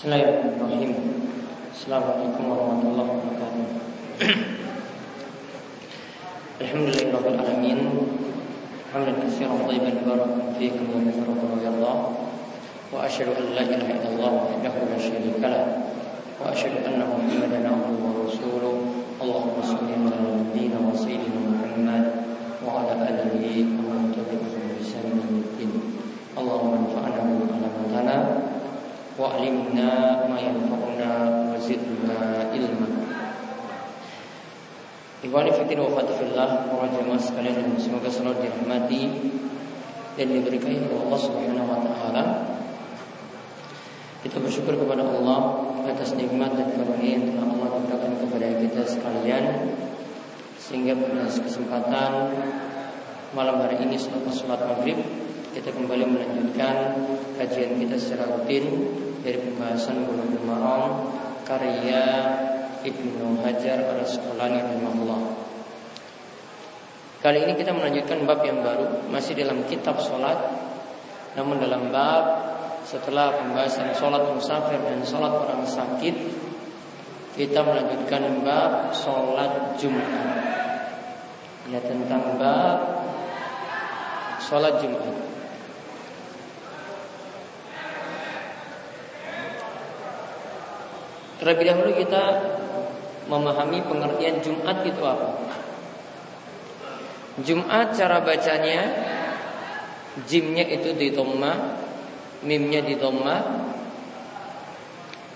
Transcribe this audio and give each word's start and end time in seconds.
Bismillahirrahmanirrahim. 0.00 0.96
Assalamualaikum 1.76 2.48
warahmatullahi 2.48 3.04
wabarakatuh. 3.20 3.64
Alhamdulillahirabbil 6.56 7.36
alamin. 7.36 8.08
Hamdan 8.96 9.20
katsiran 9.20 9.60
thayyiban 9.68 10.00
barakan 10.00 10.56
fihi 10.56 10.88
wa 10.88 11.04
kathiran 11.04 11.36
wa 11.36 11.60
yardah. 11.60 11.98
Wa 12.88 13.04
asyhadu 13.04 13.44
an 13.44 13.52
la 13.52 13.60
ilaha 13.60 13.92
illallah 13.92 14.32
wahdahu 14.48 14.88
la 14.88 14.96
syarika 14.96 15.48
lah. 15.52 15.68
Wa 16.40 16.48
asyhadu 16.48 16.80
anna 16.80 17.04
Muhammadan 17.04 17.68
abduhu 17.68 18.00
wa 18.00 18.24
rasuluh. 18.24 18.76
Allahumma 19.20 19.60
shalli 19.60 20.00
ala 20.00 20.16
nabiyyina 20.16 20.80
wa 20.80 20.96
sayyidina 20.96 21.44
Muhammad 21.44 22.04
wa 22.64 22.88
ala 22.88 23.04
alihi 23.04 23.68
wa 23.76 24.00
man 24.00 24.08
tabi'ahum 24.16 24.64
bi 24.64 24.80
ihsan 24.80 25.12
ila 25.12 25.28
yaumil 25.28 25.92
Allahumma 26.40 26.88
anfa'na 26.88 27.20
bima 27.20 27.52
'allamtana 27.52 28.39
وعلمنا 29.19 29.89
ما 30.27 30.37
ينفعنا 30.39 31.11
وزدنا 31.55 32.17
علما 32.51 32.89
Ikhwani 35.25 35.49
fitin 35.57 35.81
wa 35.81 35.89
fatifillah 35.89 36.69
Para 36.69 36.85
jemaah 36.93 37.17
sekalian 37.17 37.73
Semoga 37.81 38.13
selalu 38.13 38.45
dirahmati 38.45 39.09
Dan 40.13 40.37
diberikan 40.37 40.85
oleh 40.85 41.01
Allah 41.01 41.17
subhanahu 41.17 41.65
wa 41.65 41.81
ta'ala 41.81 42.23
Kita 44.21 44.37
bersyukur 44.37 44.77
kepada 44.77 45.01
Allah 45.01 45.65
Atas 45.89 46.13
nikmat 46.13 46.53
dan 46.53 46.77
karunia 46.77 47.17
yang 47.17 47.25
telah 47.33 47.47
Allah 47.57 47.69
berikan 47.73 48.13
kepada 48.21 48.47
kita 48.53 48.81
sekalian 48.85 49.45
Sehingga 50.61 50.93
pada 50.93 51.25
kesempatan 51.25 52.11
Malam 53.33 53.65
hari 53.65 53.81
ini 53.81 53.97
setelah 53.97 54.29
sholat 54.29 54.61
maghrib 54.61 55.01
Kita 55.57 55.73
kembali 55.73 56.05
melanjutkan 56.05 57.01
Kajian 57.41 57.81
kita 57.81 57.97
secara 57.97 58.29
rutin 58.29 58.65
dari 59.20 59.38
pembahasan 59.40 60.08
Bulughul 60.08 60.44
Maram 60.48 61.12
karya 61.44 62.04
Ibnu 62.80 63.44
Hajar 63.44 63.92
Al-Asqalani 63.92 64.58
rahimahullah. 64.64 65.20
Kali 67.20 67.44
ini 67.44 67.52
kita 67.52 67.76
melanjutkan 67.76 68.24
bab 68.24 68.40
yang 68.40 68.64
baru 68.64 69.12
masih 69.12 69.36
dalam 69.36 69.60
kitab 69.68 70.00
solat, 70.00 70.40
namun 71.36 71.60
dalam 71.60 71.92
bab 71.92 72.48
setelah 72.88 73.36
pembahasan 73.36 73.92
solat 73.92 74.24
musafir 74.32 74.80
dan 74.80 75.04
solat 75.04 75.36
orang 75.36 75.68
sakit 75.68 76.16
kita 77.36 77.60
melanjutkan 77.60 78.40
bab 78.40 78.90
solat 78.96 79.76
Jumat. 79.76 80.08
Ya 81.68 81.78
tentang 81.84 82.40
bab 82.40 82.78
solat 84.40 84.80
Jumat. 84.80 85.39
Terlebih 91.40 91.72
dahulu 91.72 91.90
kita 91.96 92.24
memahami 93.24 93.80
pengertian 93.88 94.44
Jumat 94.44 94.84
itu 94.84 95.00
apa. 95.00 95.40
Jumat 97.40 97.96
cara 97.96 98.20
bacanya 98.20 98.84
jimnya 100.28 100.68
itu 100.68 100.92
di 100.92 101.08
dhamma, 101.08 101.80
mimnya 102.44 102.84
di 102.84 103.00
dhamma. 103.00 103.36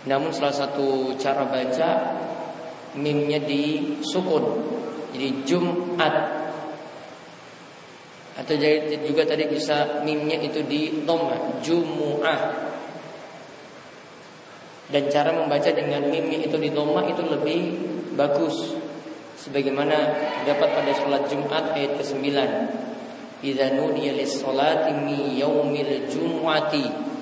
Namun 0.05 0.29
salah 0.37 0.53
satu 0.53 1.17
cara 1.17 1.49
baca 1.49 1.91
mimnya 3.01 3.41
di 3.41 3.97
sukun. 4.05 4.45
Jadi 5.17 5.29
Jumat 5.49 6.15
atau 8.35 8.55
juga 9.07 9.23
tadi 9.25 9.49
bisa 9.49 10.05
mimnya 10.05 10.37
itu 10.43 10.61
di 10.69 11.07
dhamma, 11.07 11.65
Jumu'ah. 11.65 12.41
Dan 14.93 15.09
cara 15.09 15.33
membaca 15.33 15.71
dengan 15.73 16.05
mim 16.09 16.29
itu 16.29 16.57
di 16.61 16.69
doma 16.69 17.09
itu 17.09 17.25
lebih 17.25 17.61
bagus. 18.17 18.77
Sebagaimana 19.41 19.97
dapat 20.45 20.69
pada 20.73 20.93
sholat 20.93 21.29
Jumat 21.29 21.73
ayat 21.73 22.01
ke-9. 22.01 22.25
Idza 23.45 23.77
nudiya 23.77 24.17
lis-salati 24.17 24.93
mi 24.93 25.37
yaumil 25.37 26.09
jum'ati. 26.09 27.13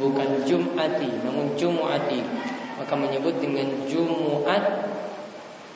Bukan 0.00 0.46
Jum'ati, 0.48 1.10
namun 1.26 1.52
Jum'ati. 1.58 2.20
Maka 2.80 2.94
menyebut 2.96 3.36
dengan 3.36 3.68
Jumu'at 3.84 4.64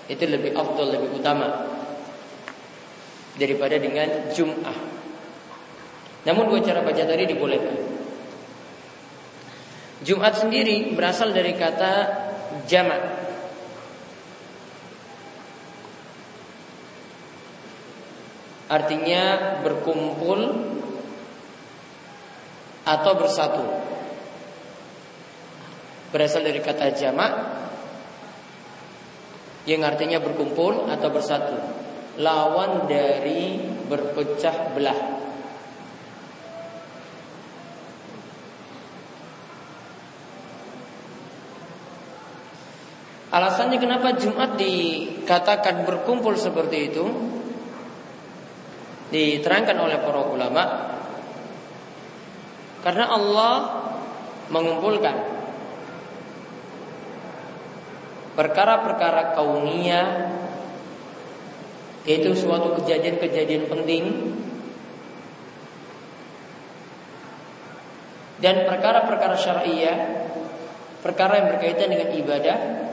itu 0.08 0.24
lebih 0.24 0.56
afdol, 0.56 0.96
lebih 0.96 1.20
utama 1.20 1.68
daripada 3.36 3.76
dengan 3.76 4.30
Jum'ah. 4.32 4.78
Namun 6.24 6.44
dua 6.48 6.60
cara 6.64 6.80
baca 6.80 7.02
tadi 7.04 7.28
dibolehkan. 7.28 7.93
Jumat 10.02 10.34
sendiri 10.34 10.96
berasal 10.98 11.30
dari 11.30 11.54
kata 11.54 11.92
jamak. 12.66 13.02
Artinya 18.66 19.22
berkumpul 19.62 20.40
atau 22.82 23.12
bersatu. 23.14 23.64
Berasal 26.10 26.42
dari 26.42 26.58
kata 26.58 26.90
jamak 26.96 27.32
yang 29.64 29.80
artinya 29.86 30.20
berkumpul 30.20 30.90
atau 30.90 31.08
bersatu. 31.08 31.56
Lawan 32.20 32.86
dari 32.86 33.58
berpecah 33.88 34.74
belah. 34.76 35.13
Alasannya 43.34 43.82
kenapa 43.82 44.14
Jumat 44.14 44.54
dikatakan 44.54 45.82
berkumpul 45.82 46.38
seperti 46.38 46.94
itu? 46.94 47.02
Diterangkan 49.10 49.74
oleh 49.74 49.98
para 49.98 50.22
ulama. 50.22 50.64
Karena 52.84 53.08
Allah 53.08 53.54
mengumpulkan 54.52 55.16
Perkara-perkara 58.36 59.32
kaunia 59.32 60.28
Yaitu 62.04 62.36
suatu 62.36 62.76
kejadian-kejadian 62.76 63.72
penting 63.72 64.04
Dan 68.36 68.68
perkara-perkara 68.68 69.32
syariah 69.40 70.28
Perkara 71.00 71.40
yang 71.40 71.56
berkaitan 71.56 71.88
dengan 71.88 72.12
ibadah 72.12 72.83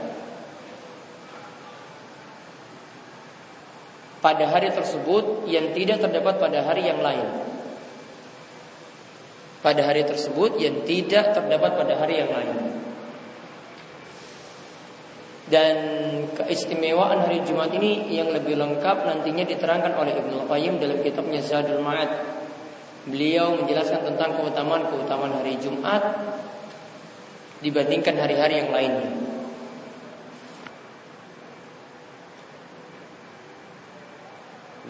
pada 4.22 4.46
hari 4.46 4.70
tersebut 4.70 5.50
yang 5.50 5.74
tidak 5.74 5.98
terdapat 5.98 6.38
pada 6.38 6.62
hari 6.62 6.86
yang 6.86 7.02
lain. 7.02 7.26
Pada 9.66 9.82
hari 9.86 10.06
tersebut 10.06 10.62
yang 10.62 10.86
tidak 10.86 11.34
terdapat 11.34 11.72
pada 11.74 11.94
hari 11.98 12.22
yang 12.22 12.30
lain. 12.30 12.58
Dan 15.52 15.76
keistimewaan 16.32 17.28
hari 17.28 17.44
Jumat 17.44 17.76
ini 17.76 18.08
yang 18.14 18.32
lebih 18.32 18.56
lengkap 18.56 19.04
nantinya 19.04 19.44
diterangkan 19.44 20.00
oleh 20.00 20.16
Ibnu 20.16 20.48
Qayyim 20.48 20.80
dalam 20.80 21.04
kitabnya 21.04 21.44
Zadul 21.44 21.84
Ma'ad. 21.84 22.40
Beliau 23.10 23.58
menjelaskan 23.58 24.06
tentang 24.06 24.38
keutamaan-keutamaan 24.38 25.42
hari 25.42 25.58
Jumat 25.60 26.02
dibandingkan 27.60 28.16
hari-hari 28.16 28.64
yang 28.64 28.70
lainnya. 28.70 29.31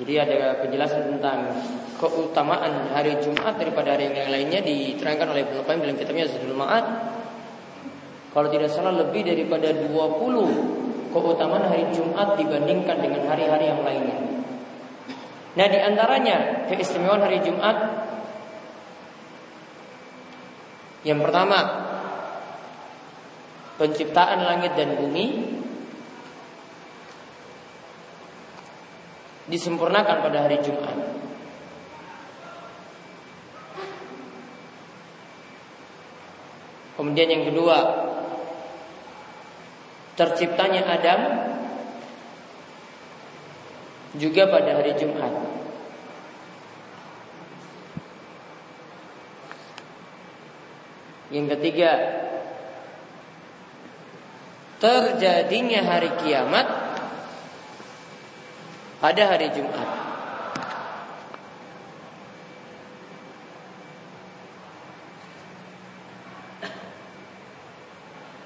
Jadi 0.01 0.17
ada 0.17 0.57
penjelasan 0.65 1.13
tentang 1.13 1.53
keutamaan 2.01 2.89
hari 2.89 3.21
Jumat 3.21 3.53
daripada 3.53 3.93
hari 3.93 4.09
yang 4.09 4.33
lainnya 4.33 4.57
diterangkan 4.65 5.29
oleh 5.29 5.45
Ibnu 5.45 5.61
Qayyim 5.61 5.81
dalam 5.85 5.97
kitabnya 6.01 6.25
Zadul 6.25 6.57
Ma'ad. 6.57 6.85
Kalau 8.33 8.49
tidak 8.49 8.73
salah 8.73 8.97
lebih 8.97 9.21
daripada 9.21 9.69
20 9.69 11.13
keutamaan 11.13 11.69
hari 11.69 11.85
Jumat 11.93 12.33
dibandingkan 12.33 12.97
dengan 12.97 13.29
hari-hari 13.29 13.69
yang 13.69 13.85
lainnya. 13.85 14.17
Nah, 15.53 15.67
di 15.69 15.77
antaranya 15.77 16.65
keistimewaan 16.65 17.21
hari 17.21 17.37
Jumat 17.45 17.77
yang 21.05 21.21
pertama 21.21 21.57
penciptaan 23.77 24.49
langit 24.49 24.73
dan 24.73 24.97
bumi 24.97 25.60
disempurnakan 29.51 30.23
pada 30.23 30.47
hari 30.47 30.63
Jumat. 30.63 30.95
Kemudian 36.95 37.27
yang 37.27 37.43
kedua, 37.51 37.77
terciptanya 40.15 40.87
Adam 40.87 41.21
juga 44.15 44.47
pada 44.47 44.79
hari 44.79 44.95
Jumat. 44.95 45.33
Yang 51.31 51.47
ketiga, 51.57 51.91
terjadinya 54.83 55.79
hari 55.87 56.11
kiamat 56.19 56.80
pada 59.01 59.33
hari 59.33 59.49
Jumat. 59.49 59.89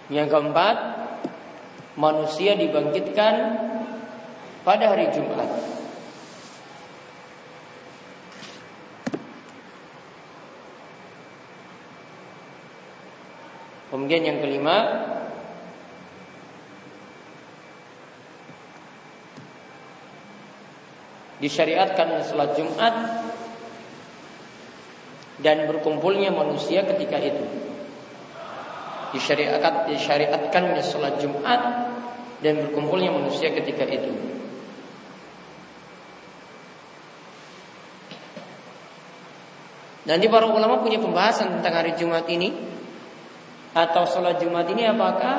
Yang 0.07 0.27
keempat, 0.31 0.77
manusia 1.99 2.55
dibangkitkan 2.55 3.35
pada 4.63 4.95
hari 4.95 5.11
Jumat. 5.11 5.49
Kemudian 13.91 14.23
yang 14.23 14.39
kelima, 14.39 14.77
disyariatkan 21.45 22.25
sholat 22.25 22.57
Jumat 22.57 22.95
dan 25.45 25.69
berkumpulnya 25.69 26.33
manusia 26.33 26.81
ketika 26.81 27.21
itu. 27.21 27.45
Disyariatkan 29.13 29.94
disyariatkan 29.94 30.74
sholat 30.81 31.21
Jumat 31.21 31.62
dan 32.42 32.65
berkumpulnya 32.65 33.13
manusia 33.13 33.53
ketika 33.53 33.86
itu. 33.86 34.09
Nanti 40.06 40.25
para 40.30 40.45
ulama 40.45 40.81
punya 40.81 41.01
pembahasan 41.01 41.62
tentang 41.62 41.81
hari 41.81 41.94
Jumat 41.98 42.25
ini 42.30 42.53
atau 43.74 44.06
sholat 44.06 44.38
Jumat 44.38 44.69
ini 44.69 44.86
apakah 44.86 45.38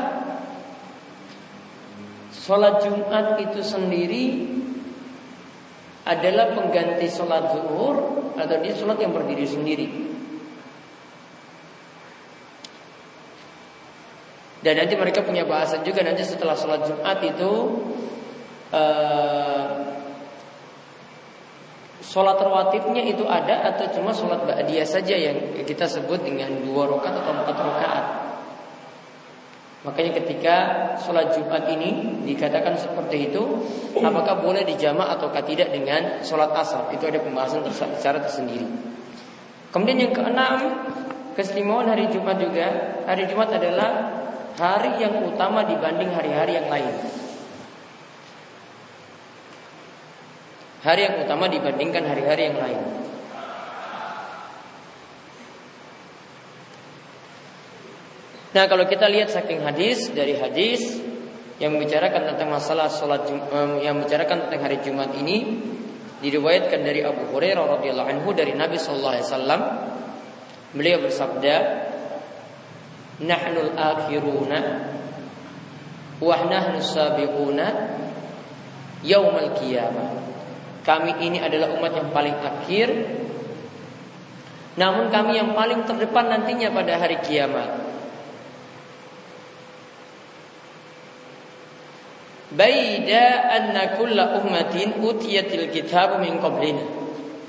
sholat 2.35 2.83
Jumat 2.83 3.39
itu 3.39 3.63
sendiri 3.63 4.56
adalah 6.07 6.55
pengganti 6.55 7.11
sholat 7.11 7.51
zuhur 7.51 7.97
atau 8.39 8.57
dia 8.63 8.73
sholat 8.79 9.03
yang 9.03 9.11
berdiri 9.11 9.43
sendiri. 9.43 9.89
Dan 14.63 14.83
nanti 14.83 14.95
mereka 14.99 15.23
punya 15.23 15.47
bahasan 15.47 15.83
juga 15.87 16.03
nanti 16.03 16.27
setelah 16.27 16.55
sholat 16.59 16.87
Jumat 16.87 17.19
itu 17.23 17.53
uh, 18.75 19.67
sholat 22.03 22.39
rawatibnya 22.39 23.03
itu 23.07 23.23
ada 23.27 23.63
atau 23.75 23.87
cuma 23.95 24.11
sholat 24.11 24.43
ba'diyah 24.43 24.87
saja 24.87 25.15
yang 25.15 25.55
kita 25.63 25.87
sebut 25.87 26.23
dengan 26.23 26.51
dua 26.67 26.91
rakaat 26.91 27.15
atau 27.15 27.33
empat 27.35 27.57
rakaat. 27.63 28.06
Makanya 29.87 30.19
ketika 30.19 30.57
sholat 30.99 31.31
Jumat 31.31 31.71
ini 31.71 32.19
dikatakan 32.27 32.75
seperti 32.75 33.31
itu, 33.31 33.43
apakah 34.03 34.43
boleh 34.43 34.67
dijamak 34.67 35.15
atau 35.15 35.31
tidak 35.31 35.71
dengan 35.71 36.27
sholat 36.27 36.51
asar? 36.59 36.91
Itu 36.91 37.07
ada 37.07 37.23
pembahasan 37.23 37.63
secara 37.71 38.19
tersendiri. 38.19 38.67
Kemudian 39.71 40.11
yang 40.11 40.11
keenam, 40.11 40.59
keistimewaan 41.39 41.87
hari 41.87 42.11
Jumat 42.11 42.35
juga. 42.43 42.99
Hari 43.07 43.31
Jumat 43.31 43.55
adalah 43.55 43.91
hari 44.59 44.99
yang 44.99 45.23
utama 45.23 45.63
dibanding 45.63 46.11
hari-hari 46.11 46.59
yang 46.59 46.67
lain. 46.67 46.95
Hari 50.83 51.01
yang 51.07 51.15
utama 51.23 51.47
dibandingkan 51.47 52.03
hari-hari 52.11 52.51
yang 52.51 52.59
lain. 52.59 53.06
Nah 58.55 58.65
kalau 58.71 58.87
kita 58.87 59.11
lihat 59.11 59.35
saking 59.35 59.65
hadis 59.65 60.11
dari 60.15 60.39
hadis 60.39 61.03
yang 61.57 61.73
membicarakan 61.75 62.35
tentang 62.35 62.53
masalah 62.53 62.87
sholat 62.93 63.27
yang 63.81 63.99
membicarakan 63.99 64.47
tentang 64.47 64.61
hari 64.61 64.79
Jumat 64.85 65.11
ini 65.17 65.57
diriwayatkan 66.21 66.81
dari 66.85 67.01
Abu 67.05 67.33
Hurairah 67.33 67.81
radhiyallahu 67.81 68.09
anhu 68.09 68.29
dari 68.37 68.53
Nabi 68.53 68.77
sallallahu 68.77 69.13
alaihi 69.17 69.27
wasallam 69.27 69.61
beliau 70.77 70.99
bersabda 71.05 71.55
nahnul 73.25 73.73
akhiruna 73.73 74.61
wa 76.21 76.37
nahnu 76.49 76.81
sabiquna 76.81 77.67
yaumal 79.01 79.57
qiyamah. 79.57 80.09
Kami 80.85 81.19
ini 81.25 81.43
adalah 81.43 81.75
umat 81.77 81.93
yang 81.99 82.09
paling 82.15 82.37
akhir 82.37 82.89
namun 84.77 85.09
kami 85.09 85.41
yang 85.41 85.57
paling 85.57 85.89
terdepan 85.89 86.29
nantinya 86.29 86.69
pada 86.69 87.01
hari 87.01 87.17
kiamat 87.25 87.96
Baida 92.57 93.53
anna 93.53 94.01
kulla 94.01 94.41
ummatin 94.41 95.05
utiyatil 95.05 95.69
kitab 95.69 96.17
min 96.25 96.41
qablina. 96.41 96.81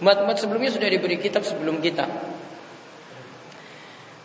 Umat-umat 0.04 0.36
sebelumnya 0.36 0.70
sudah 0.70 0.92
diberi 0.92 1.16
kitab 1.16 1.48
sebelum 1.48 1.80
kita. 1.80 2.06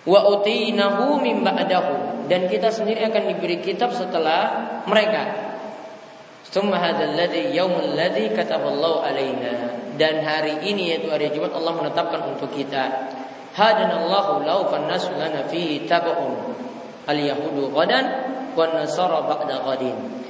Wa 0.03 0.27
utinahu 0.35 1.23
min 1.23 1.47
ba'dahu 1.47 2.27
dan 2.27 2.51
kita 2.51 2.75
sendiri 2.75 3.07
akan 3.07 3.23
diberi 3.31 3.63
kitab 3.63 3.95
setelah 3.95 4.83
mereka. 4.91 5.55
Tsumma 6.51 6.83
hadzal 6.83 7.15
ladzi 7.15 7.55
yaumul 7.55 7.95
ladzi 7.95 8.35
kataballahu 8.35 9.07
alaina. 9.07 9.79
Dan 9.95 10.21
hari 10.27 10.67
ini 10.67 10.93
yaitu 10.93 11.09
hari 11.15 11.31
Jumat 11.31 11.55
Allah 11.55 11.79
menetapkan 11.79 12.27
untuk 12.27 12.51
kita. 12.51 13.09
Hadanallahu 13.55 14.43
lau 14.43 14.67
fannasu 14.67 15.15
lana 15.15 15.47
fihi 15.47 15.87
tab'un. 15.87 16.59
Al 17.07 17.19
yahudu 17.23 17.71
ghadan 17.71 18.05
wan 18.59 18.75
nasara 18.77 19.23
ba'da 19.25 19.63
ghadin. 19.65 20.22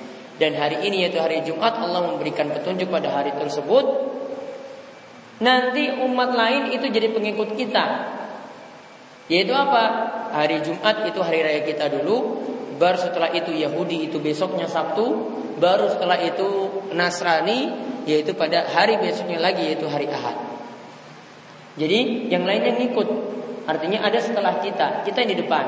Dan 0.42 0.58
hari 0.58 0.82
ini 0.82 1.06
yaitu 1.06 1.22
hari 1.22 1.38
Jumat 1.46 1.78
Allah 1.78 2.02
memberikan 2.02 2.50
petunjuk 2.50 2.90
pada 2.90 3.14
hari 3.14 3.30
tersebut. 3.38 4.10
Nanti 5.38 5.86
umat 6.02 6.34
lain 6.34 6.74
itu 6.74 6.90
jadi 6.90 7.14
pengikut 7.14 7.54
kita. 7.54 8.10
Yaitu 9.30 9.54
apa? 9.54 10.10
Hari 10.34 10.66
Jumat 10.66 11.06
itu 11.06 11.22
hari 11.22 11.46
raya 11.46 11.62
kita 11.62 11.86
dulu. 11.94 12.42
Baru 12.74 12.98
setelah 12.98 13.30
itu 13.30 13.54
Yahudi 13.54 14.10
itu 14.10 14.18
besoknya 14.18 14.66
Sabtu. 14.66 15.30
Baru 15.62 15.86
setelah 15.86 16.18
itu 16.18 16.82
Nasrani 16.90 17.70
yaitu 18.02 18.34
pada 18.34 18.66
hari 18.66 18.98
besoknya 18.98 19.38
lagi 19.38 19.62
yaitu 19.62 19.86
hari 19.86 20.10
Ahad. 20.10 20.34
Jadi 21.78 22.26
yang 22.34 22.42
lainnya 22.42 22.82
ngikut. 22.82 23.30
Artinya 23.70 24.02
ada 24.02 24.18
setelah 24.18 24.58
kita, 24.58 25.06
kita 25.06 25.22
yang 25.22 25.38
di 25.38 25.38
depan. 25.46 25.64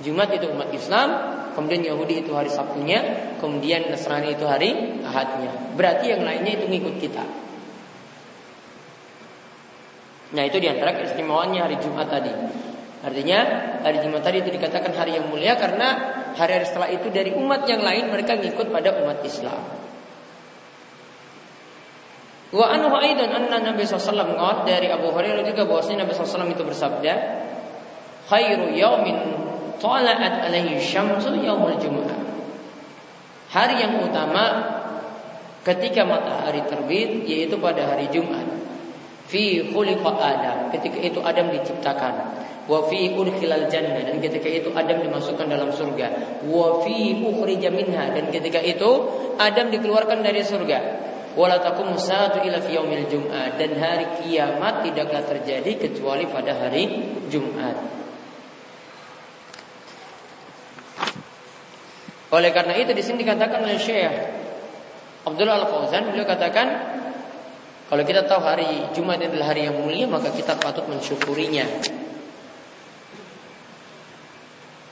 Jumat 0.00 0.32
itu 0.32 0.48
umat 0.48 0.72
Islam, 0.72 1.39
kemudian 1.54 1.82
Yahudi 1.84 2.22
itu 2.26 2.32
hari 2.34 2.48
Sabtunya, 2.50 3.32
kemudian 3.38 3.90
Nasrani 3.90 4.34
itu 4.34 4.44
hari 4.46 5.00
Ahadnya. 5.02 5.74
Berarti 5.74 6.12
yang 6.12 6.22
lainnya 6.22 6.58
itu 6.60 6.66
ngikut 6.70 6.96
kita. 7.02 7.24
Nah 10.30 10.42
itu 10.46 10.56
di 10.62 10.68
antara 10.70 10.94
keistimewaannya 10.94 11.60
hari 11.60 11.76
Jumat 11.82 12.06
tadi. 12.06 12.30
Artinya 13.00 13.38
hari 13.82 13.98
Jumat 14.04 14.22
tadi 14.22 14.44
itu 14.44 14.50
dikatakan 14.52 14.92
hari 14.92 15.16
yang 15.16 15.26
mulia 15.32 15.56
karena 15.56 16.20
hari-hari 16.36 16.68
setelah 16.68 16.88
itu 16.92 17.08
dari 17.10 17.32
umat 17.34 17.64
yang 17.66 17.80
lain 17.80 18.12
mereka 18.12 18.36
ngikut 18.36 18.70
pada 18.70 18.94
umat 19.02 19.24
Islam. 19.24 19.80
Wa 22.50 22.66
anhu 22.66 22.90
aidan 22.98 23.30
anna 23.30 23.62
Nabi 23.62 23.86
SAW 23.86 24.66
dari 24.66 24.90
Abu 24.90 25.14
Hurairah 25.14 25.46
juga 25.46 25.62
bahwasanya 25.70 26.02
Nabi 26.02 26.12
SAW 26.12 26.50
itu 26.50 26.62
bersabda, 26.66 27.14
khairu 28.26 28.74
yaumin 28.74 29.49
tala'at 29.80 30.46
alaihi 30.46 30.78
syamsu 30.78 31.34
yaumul 31.40 31.74
jumu'ah. 31.80 32.20
Hari 33.50 33.82
yang 33.82 33.98
utama 34.06 34.78
ketika 35.66 36.06
matahari 36.06 36.62
terbit 36.70 37.26
yaitu 37.26 37.58
pada 37.58 37.82
hari 37.90 38.06
Jumat. 38.12 38.46
Fi 39.30 39.62
khuliqa 39.70 40.10
Adam, 40.10 40.74
ketika 40.74 40.98
itu 40.98 41.18
Adam 41.22 41.54
diciptakan. 41.54 42.14
Wa 42.66 42.86
fi 42.86 43.14
udkhilal 43.14 43.66
jannah 43.66 43.98
dan 44.06 44.22
ketika 44.22 44.46
itu 44.46 44.70
Adam 44.74 45.02
dimasukkan 45.02 45.46
dalam 45.46 45.70
surga. 45.74 46.38
Wa 46.46 46.82
fi 46.86 47.18
ukhrija 47.18 47.70
minha 47.74 48.14
dan 48.14 48.30
ketika 48.30 48.62
itu 48.62 48.90
Adam 49.38 49.70
dikeluarkan 49.74 50.22
dari 50.22 50.42
surga. 50.42 50.78
Wala 51.38 51.62
taqumu 51.62 51.94
saatu 51.94 52.42
ila 52.42 52.58
fi 52.58 52.74
yaumil 52.74 53.06
jum'ah 53.06 53.54
dan 53.54 53.70
hari 53.78 54.06
kiamat 54.18 54.82
tidaklah 54.82 55.22
terjadi 55.22 55.78
kecuali 55.78 56.26
pada 56.26 56.58
hari 56.58 57.14
Jumat. 57.30 57.99
Oleh 62.30 62.50
karena 62.54 62.78
itu 62.78 62.94
di 62.94 63.02
sini 63.02 63.26
dikatakan 63.26 63.58
oleh 63.66 63.78
Syekh 63.78 64.14
Abdullah 65.26 65.60
Al 65.60 65.66
Fauzan 65.68 66.14
beliau 66.14 66.24
katakan 66.24 66.66
kalau 67.90 68.06
kita 68.06 68.22
tahu 68.24 68.40
hari 68.40 68.86
Jumat 68.94 69.18
adalah 69.18 69.50
hari 69.50 69.66
yang 69.66 69.82
mulia 69.82 70.06
maka 70.06 70.30
kita 70.30 70.54
patut 70.56 70.86
mensyukurinya. 70.86 71.66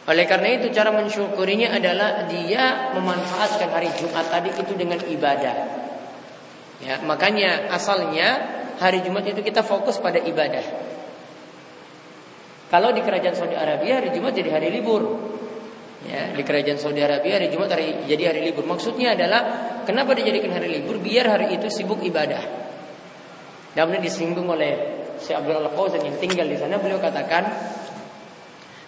Oleh 0.09 0.25
karena 0.25 0.59
itu 0.59 0.73
cara 0.75 0.91
mensyukurinya 0.91 1.79
adalah 1.79 2.27
dia 2.27 2.91
memanfaatkan 2.97 3.71
hari 3.71 3.93
Jumat 4.03 4.27
tadi 4.33 4.51
itu 4.51 4.73
dengan 4.75 4.99
ibadah. 4.99 5.57
Ya, 6.83 6.99
makanya 7.07 7.71
asalnya 7.71 8.59
hari 8.83 9.05
Jumat 9.05 9.31
itu 9.31 9.47
kita 9.47 9.63
fokus 9.63 10.03
pada 10.03 10.19
ibadah. 10.19 10.65
Kalau 12.69 12.93
di 12.93 13.01
kerajaan 13.01 13.37
Saudi 13.37 13.55
Arabia 13.57 14.03
hari 14.03 14.11
Jumat 14.11 14.35
jadi 14.35 14.51
hari 14.53 14.75
libur. 14.75 15.38
Ya, 16.09 16.33
di 16.33 16.41
kerajaan 16.41 16.81
Saudi 16.81 17.05
Arabia 17.05 17.37
hari 17.37 17.53
Jumat 17.53 17.69
hari 17.69 18.09
jadi 18.09 18.33
hari 18.33 18.41
libur. 18.49 18.65
Maksudnya 18.65 19.13
adalah 19.13 19.41
kenapa 19.85 20.17
dijadikan 20.17 20.57
hari 20.57 20.81
libur? 20.81 20.97
Biar 20.97 21.29
hari 21.29 21.53
itu 21.53 21.69
sibuk 21.69 22.01
ibadah. 22.01 22.41
Namun 23.77 24.01
disinggung 24.01 24.49
oleh 24.49 25.05
Syekh 25.21 25.37
Abdul 25.45 25.59
Al 25.61 25.69
Fauzan 25.75 26.01
yang 26.01 26.17
tinggal 26.17 26.47
di 26.47 26.57
sana 26.57 26.79
beliau 26.79 27.03
katakan 27.03 27.45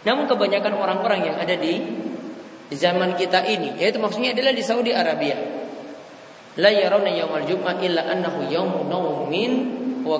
namun 0.00 0.24
kebanyakan 0.24 0.72
orang-orang 0.80 1.28
yang 1.28 1.36
ada 1.36 1.52
di 1.60 1.76
zaman 2.72 3.18
kita 3.18 3.44
ini 3.44 3.76
yaitu 3.76 4.00
maksudnya 4.00 4.32
adalah 4.32 4.54
di 4.54 4.62
Saudi 4.64 4.94
Arabia 4.94 5.36
la 6.56 6.70
yarawna 6.72 7.10
yaumal 7.12 7.44
jum'ah 7.44 7.76
illa 7.82 8.08
annahu 8.08 8.48
yaumun 8.48 9.52
wa 10.06 10.18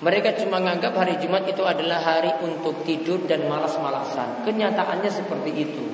mereka 0.00 0.32
cuma 0.40 0.56
menganggap 0.56 0.96
hari 0.96 1.20
Jumat 1.20 1.44
itu 1.44 1.60
adalah 1.60 2.00
hari 2.00 2.32
untuk 2.40 2.80
tidur 2.88 3.20
dan 3.28 3.44
malas-malasan. 3.44 4.48
Kenyataannya 4.48 5.10
seperti 5.12 5.50
itu. 5.52 5.84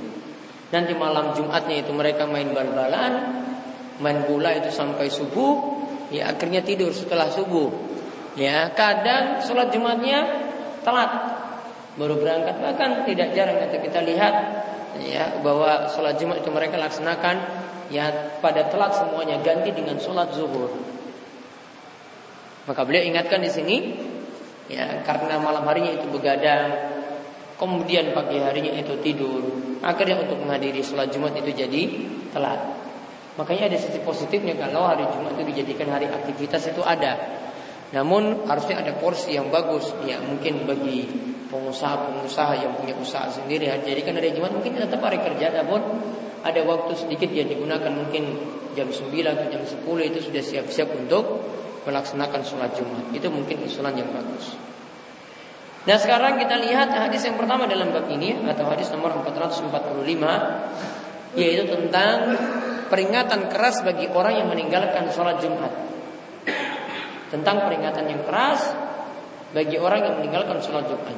Nanti 0.70 0.94
malam 0.94 1.34
Jumatnya 1.34 1.82
itu 1.82 1.90
mereka 1.90 2.22
main 2.26 2.54
bal-balan, 2.54 3.12
main 3.98 4.18
bola 4.26 4.54
itu 4.54 4.70
sampai 4.70 5.10
subuh, 5.10 5.82
ya 6.14 6.30
akhirnya 6.30 6.62
tidur 6.62 6.94
setelah 6.94 7.30
subuh. 7.30 7.70
Ya, 8.38 8.70
kadang 8.78 9.42
sholat 9.42 9.74
Jumatnya 9.74 10.22
telat, 10.86 11.10
baru 11.98 12.14
berangkat 12.20 12.62
bahkan 12.62 13.02
tidak 13.08 13.34
jarang 13.34 13.58
kita 13.74 14.00
lihat 14.06 14.34
ya 15.02 15.40
bahwa 15.42 15.90
sholat 15.90 16.14
Jumat 16.20 16.44
itu 16.44 16.50
mereka 16.54 16.78
laksanakan 16.78 17.36
ya 17.90 18.38
pada 18.38 18.70
telat 18.70 18.94
semuanya 18.94 19.42
ganti 19.42 19.74
dengan 19.74 19.98
sholat 19.98 20.30
zuhur. 20.30 20.95
Maka 22.66 22.80
beliau 22.82 23.06
ingatkan 23.06 23.40
di 23.42 23.50
sini 23.50 23.76
ya 24.66 25.06
karena 25.06 25.38
malam 25.38 25.62
harinya 25.70 25.94
itu 25.94 26.06
begadang, 26.10 26.74
kemudian 27.54 28.10
pagi 28.10 28.42
harinya 28.42 28.74
itu 28.74 28.98
tidur, 28.98 29.42
akhirnya 29.80 30.26
untuk 30.26 30.42
menghadiri 30.42 30.82
sholat 30.82 31.14
Jumat 31.14 31.38
itu 31.38 31.54
jadi 31.54 31.82
telat. 32.34 32.60
Makanya 33.38 33.70
ada 33.70 33.78
sisi 33.78 34.02
positifnya 34.02 34.58
kalau 34.58 34.82
hari 34.82 35.06
Jumat 35.06 35.38
itu 35.38 35.54
dijadikan 35.54 35.94
hari 35.94 36.10
aktivitas 36.10 36.66
itu 36.66 36.82
ada. 36.82 37.14
Namun 37.94 38.50
harusnya 38.50 38.82
ada 38.82 38.98
porsi 38.98 39.38
yang 39.38 39.46
bagus 39.54 39.94
ya 40.02 40.18
mungkin 40.18 40.66
bagi 40.66 41.06
pengusaha-pengusaha 41.46 42.52
yang 42.58 42.72
punya 42.74 42.94
usaha 42.98 43.30
sendiri 43.30 43.70
jadi 43.86 44.00
kan 44.02 44.18
hari 44.18 44.34
Jumat 44.34 44.52
mungkin 44.52 44.74
tetap 44.76 44.98
hari 44.98 45.22
kerja 45.22 45.54
namun 45.62 45.78
ada 46.42 46.60
waktu 46.66 46.92
sedikit 46.94 47.30
yang 47.30 47.46
digunakan 47.46 47.90
mungkin 47.90 48.38
jam 48.74 48.90
9 48.90 49.10
atau 49.24 49.46
jam 49.50 49.62
10 49.62 50.10
itu 50.10 50.18
sudah 50.30 50.42
siap-siap 50.42 50.88
untuk 50.94 51.24
melaksanakan 51.86 52.42
sholat 52.42 52.74
Jumat. 52.74 53.14
Itu 53.14 53.30
mungkin 53.30 53.62
usulan 53.62 53.94
yang 53.94 54.10
bagus. 54.10 54.58
Nah 55.86 55.94
sekarang 55.94 56.42
kita 56.42 56.58
lihat 56.58 56.90
hadis 56.90 57.22
yang 57.22 57.38
pertama 57.38 57.70
dalam 57.70 57.94
bab 57.94 58.10
ini 58.10 58.34
atau 58.42 58.66
hadis 58.66 58.90
nomor 58.90 59.14
445 59.22 59.70
yaitu 61.38 61.62
tentang 61.70 62.34
peringatan 62.90 63.46
keras 63.46 63.86
bagi 63.86 64.10
orang 64.10 64.42
yang 64.42 64.50
meninggalkan 64.50 65.06
sholat 65.14 65.38
Jumat. 65.38 65.70
Tentang 67.30 67.70
peringatan 67.70 68.10
yang 68.10 68.26
keras 68.26 68.74
bagi 69.54 69.78
orang 69.78 70.10
yang 70.10 70.18
meninggalkan 70.18 70.58
sholat 70.58 70.90
Jumat. 70.90 71.14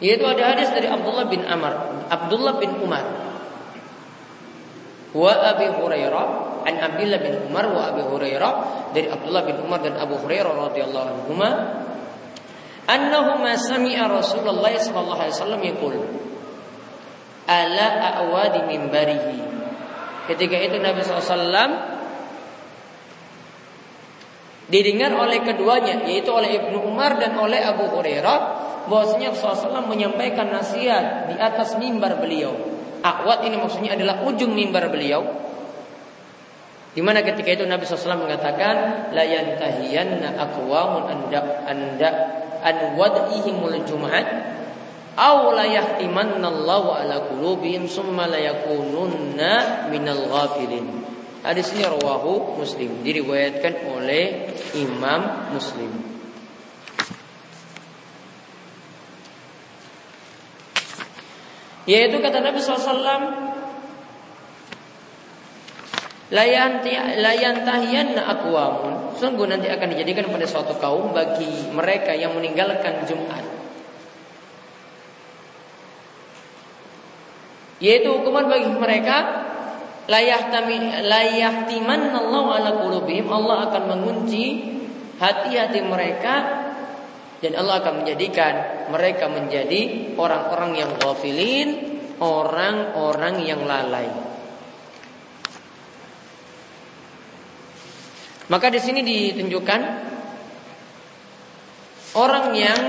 Yaitu 0.00 0.24
ada 0.24 0.56
hadis 0.56 0.72
dari 0.72 0.88
Abdullah 0.88 1.28
bin 1.28 1.44
Amr, 1.44 2.08
Abdullah 2.08 2.56
bin 2.56 2.72
Umar, 2.80 3.04
wa 5.12 5.32
Abi 5.44 5.68
Hurairah 5.68 6.49
an 6.66 6.74
Abdullah 6.80 7.20
bin 7.20 7.34
Umar 7.48 7.68
wa 7.70 7.90
Abu 7.90 8.02
Hurairah 8.16 8.52
dari 8.92 9.08
Abdullah 9.08 9.42
bin 9.46 9.56
Umar 9.62 9.80
dan 9.84 9.96
Abu 9.96 10.18
Hurairah 10.20 10.52
radhiyallahu 10.70 11.06
anhuma 11.06 11.50
annahuma 12.90 13.54
sami'a 13.54 14.10
Rasulullah 14.10 14.72
sallallahu 14.74 15.20
alaihi 15.20 15.36
wasallam 15.36 15.62
yaqul 15.62 15.94
ala 17.46 17.86
a'wadi 18.18 18.60
minbarihi 18.66 19.38
ketika 20.30 20.56
itu 20.58 20.78
Nabi 20.78 21.02
SAW 21.02 21.98
didengar 24.70 25.10
oleh 25.18 25.42
keduanya 25.42 26.06
yaitu 26.06 26.30
oleh 26.30 26.54
Ibnu 26.62 26.86
Umar 26.86 27.18
dan 27.18 27.34
oleh 27.34 27.58
Abu 27.58 27.90
Hurairah 27.90 28.38
bahwasanya 28.86 29.34
Rasulullah 29.34 29.84
menyampaikan 29.84 30.46
nasihat 30.50 31.30
di 31.30 31.36
atas 31.36 31.74
mimbar 31.76 32.22
beliau. 32.22 32.54
Akwat 33.02 33.42
ini 33.48 33.58
maksudnya 33.58 33.98
adalah 33.98 34.22
ujung 34.22 34.54
mimbar 34.54 34.86
beliau 34.92 35.49
di 36.90 37.00
mana 37.06 37.22
ketika 37.22 37.54
itu 37.54 37.64
Nabi 37.70 37.86
SAW 37.86 38.26
mengatakan 38.26 39.08
la 39.14 39.22
yantahiyanna 39.22 40.34
aqwamun 40.34 41.06
anda 41.06 41.62
anda 41.62 42.10
an 42.66 42.98
wad'ihimul 42.98 43.78
jum'at 43.86 44.26
aw 45.14 45.54
la 45.54 45.66
Allahu 45.70 46.88
ala 46.90 47.30
qulubihim 47.30 47.86
summa 47.86 48.26
la 48.26 48.42
yakununna 48.42 49.86
minal 49.92 50.26
ghafilin. 50.26 51.06
Hadis 51.40 51.72
ini 51.72 51.88
rawahu 51.88 52.60
Muslim 52.60 53.00
diriwayatkan 53.00 53.88
oleh 53.88 54.52
Imam 54.76 55.54
Muslim. 55.56 55.88
Yaitu 61.88 62.20
kata 62.20 62.44
Nabi 62.44 62.60
SAW 62.60 63.49
layan 66.30 66.82
tahiyanna 67.66 68.22
akwamun 68.22 69.18
sungguh 69.18 69.50
nanti 69.50 69.66
akan 69.66 69.92
dijadikan 69.92 70.30
pada 70.30 70.46
suatu 70.46 70.78
kaum 70.78 71.10
bagi 71.10 71.68
mereka 71.74 72.14
yang 72.14 72.32
meninggalkan 72.38 73.04
Jumat. 73.04 73.44
Yaitu 77.80 78.12
hukuman 78.12 78.46
bagi 78.46 78.68
mereka 78.70 79.48
layahtiman 80.06 82.00
Allah 82.12 82.44
ala 82.60 82.70
qulubihim. 82.80 83.26
Allah 83.32 83.72
akan 83.72 83.82
mengunci 83.88 84.76
hati-hati 85.16 85.80
mereka 85.84 86.34
dan 87.40 87.56
Allah 87.56 87.80
akan 87.80 88.04
menjadikan 88.04 88.52
mereka 88.92 89.28
menjadi 89.32 90.12
orang-orang 90.16 90.76
yang 90.76 90.90
ghafilin 91.00 91.68
orang-orang 92.20 93.40
yang 93.48 93.64
lalai 93.64 94.29
Maka 98.50 98.66
di 98.66 98.82
sini 98.82 99.06
ditunjukkan 99.06 99.80
orang 102.18 102.50
yang 102.58 102.80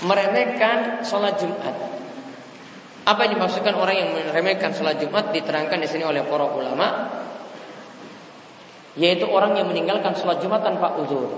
meremehkan 0.00 1.04
sholat 1.04 1.36
Jumat. 1.36 1.76
Apa 3.04 3.28
yang 3.28 3.36
dimaksudkan 3.36 3.76
orang 3.76 3.96
yang 4.00 4.08
meremehkan 4.16 4.72
sholat 4.72 4.96
Jumat 4.96 5.28
diterangkan 5.34 5.76
di 5.76 5.88
sini 5.90 6.08
oleh 6.08 6.24
para 6.24 6.48
ulama, 6.48 6.88
yaitu 8.96 9.28
orang 9.28 9.60
yang 9.60 9.68
meninggalkan 9.68 10.16
sholat 10.16 10.40
Jumat 10.40 10.64
tanpa 10.64 10.96
uzur. 10.96 11.36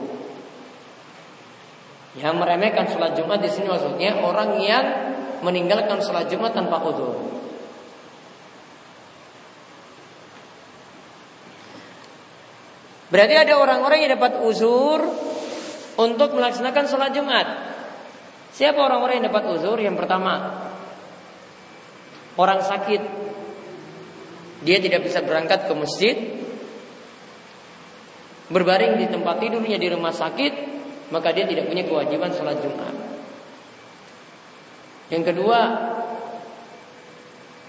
Yang 2.14 2.34
meremehkan 2.38 2.86
sholat 2.86 3.18
Jumat 3.18 3.42
di 3.42 3.50
sini 3.50 3.66
maksudnya 3.66 4.22
orang 4.22 4.62
yang 4.62 4.84
meninggalkan 5.42 5.98
sholat 5.98 6.30
Jumat 6.30 6.54
tanpa 6.54 6.78
uzur. 6.86 7.18
Berarti 13.12 13.34
ada 13.36 13.60
orang-orang 13.60 13.98
yang 14.04 14.12
dapat 14.16 14.40
uzur 14.40 15.00
untuk 16.00 16.34
melaksanakan 16.34 16.84
sholat 16.88 17.10
Jumat. 17.12 17.46
Siapa 18.54 18.78
orang-orang 18.78 19.20
yang 19.20 19.26
dapat 19.28 19.44
uzur? 19.50 19.76
Yang 19.82 19.96
pertama, 19.98 20.62
orang 22.38 22.62
sakit. 22.62 23.02
Dia 24.64 24.78
tidak 24.80 25.04
bisa 25.04 25.20
berangkat 25.20 25.68
ke 25.68 25.72
masjid. 25.76 26.16
Berbaring 28.48 29.00
di 29.00 29.06
tempat 29.10 29.40
tidurnya 29.40 29.76
di 29.76 29.88
rumah 29.90 30.14
sakit, 30.14 30.52
maka 31.10 31.32
dia 31.34 31.44
tidak 31.44 31.68
punya 31.68 31.84
kewajiban 31.84 32.30
sholat 32.32 32.56
Jumat. 32.62 32.94
Yang 35.12 35.24
kedua, 35.34 35.60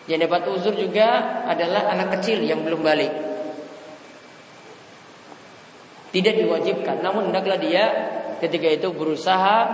yang 0.06 0.20
dapat 0.22 0.42
uzur 0.54 0.78
juga 0.78 1.42
adalah 1.50 1.92
anak 1.92 2.20
kecil 2.20 2.46
yang 2.46 2.62
belum 2.62 2.86
balik. 2.86 3.35
Tidak 6.16 6.32
diwajibkan, 6.32 7.04
namun 7.04 7.28
hendaklah 7.28 7.60
dia 7.60 7.92
ketika 8.40 8.72
itu 8.72 8.88
berusaha 8.96 9.68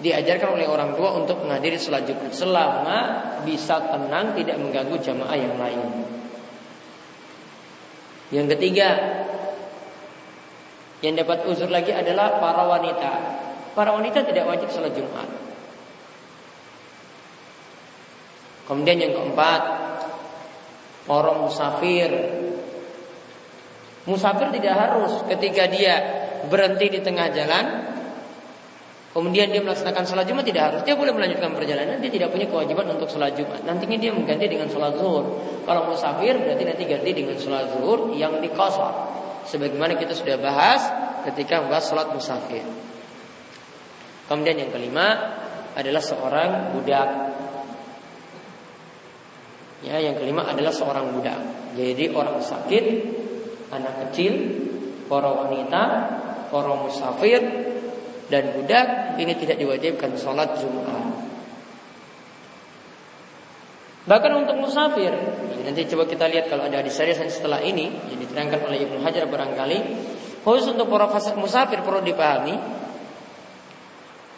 diajarkan 0.00 0.56
oleh 0.56 0.64
orang 0.64 0.96
tua 0.96 1.12
untuk 1.20 1.44
menghadiri 1.44 1.76
sholat 1.76 2.08
Jumat 2.08 2.32
selama 2.32 2.98
bisa 3.44 3.84
tenang 3.84 4.32
tidak 4.32 4.56
mengganggu 4.56 4.96
jamaah 4.96 5.36
yang 5.36 5.54
lain. 5.60 6.08
Yang 8.32 8.56
ketiga, 8.56 8.88
yang 11.04 11.20
dapat 11.20 11.44
uzur 11.44 11.68
lagi 11.68 11.92
adalah 11.92 12.40
para 12.40 12.64
wanita. 12.64 13.12
Para 13.76 13.92
wanita 13.92 14.24
tidak 14.24 14.48
wajib 14.48 14.72
sholat 14.72 14.96
Jumat. 14.96 15.28
Kemudian 18.64 19.04
yang 19.04 19.12
keempat, 19.12 19.62
orang 21.12 21.44
musafir 21.44 22.40
Musafir 24.08 24.50
tidak 24.50 24.74
harus 24.74 25.22
ketika 25.30 25.70
dia 25.70 25.94
berhenti 26.50 26.90
di 26.90 27.00
tengah 27.00 27.30
jalan 27.30 27.92
Kemudian 29.12 29.52
dia 29.52 29.60
melaksanakan 29.60 30.08
sholat 30.08 30.24
Jumat 30.24 30.40
tidak 30.48 30.72
harus. 30.72 30.80
Dia 30.88 30.96
boleh 30.96 31.12
melanjutkan 31.12 31.52
perjalanan. 31.52 32.00
Dia 32.00 32.08
tidak 32.08 32.32
punya 32.32 32.48
kewajiban 32.48 32.96
untuk 32.96 33.12
sholat 33.12 33.36
Jumat. 33.36 33.60
Nantinya 33.60 34.00
dia 34.00 34.08
mengganti 34.08 34.48
dengan 34.48 34.72
sholat 34.72 34.96
zuhur. 34.96 35.36
Kalau 35.68 35.92
musafir 35.92 36.32
berarti 36.40 36.64
nanti 36.64 36.88
ganti 36.88 37.12
dengan 37.12 37.36
sholat 37.36 37.76
zuhur 37.76 38.16
yang 38.16 38.40
dikosor. 38.40 39.20
Sebagaimana 39.44 40.00
kita 40.00 40.16
sudah 40.16 40.40
bahas 40.40 40.80
ketika 41.28 41.60
membahas 41.60 41.92
sholat 41.92 42.08
musafir. 42.08 42.64
Kemudian 44.32 44.64
yang 44.64 44.72
kelima 44.72 45.36
adalah 45.76 46.00
seorang 46.00 46.72
budak. 46.72 47.08
Ya, 49.84 50.00
yang 50.00 50.16
kelima 50.16 50.48
adalah 50.48 50.72
seorang 50.72 51.12
budak. 51.12 51.36
Jadi 51.76 52.08
orang 52.16 52.40
sakit, 52.40 52.84
anak 53.72 54.08
kecil, 54.08 54.34
para 55.08 55.32
wanita, 55.32 55.84
para 56.52 56.72
musafir, 56.76 57.40
dan 58.28 58.52
budak 58.52 59.16
ini 59.16 59.32
tidak 59.36 59.56
diwajibkan 59.56 60.12
sholat 60.16 60.60
Jumat. 60.60 61.24
Bahkan 64.02 64.32
untuk 64.34 64.56
musafir, 64.58 65.14
nanti 65.62 65.86
coba 65.86 66.04
kita 66.10 66.26
lihat 66.26 66.50
kalau 66.50 66.66
ada 66.66 66.82
di 66.82 66.90
hadis 66.90 67.38
setelah 67.38 67.62
ini 67.62 67.86
yang 68.10 68.18
diterangkan 68.18 68.60
oleh 68.66 68.82
Ibnu 68.82 68.98
Hajar 69.00 69.30
barangkali, 69.30 69.78
khusus 70.42 70.74
untuk 70.74 70.90
para 70.90 71.06
musafir 71.38 71.80
perlu 71.86 72.02
dipahami 72.02 72.82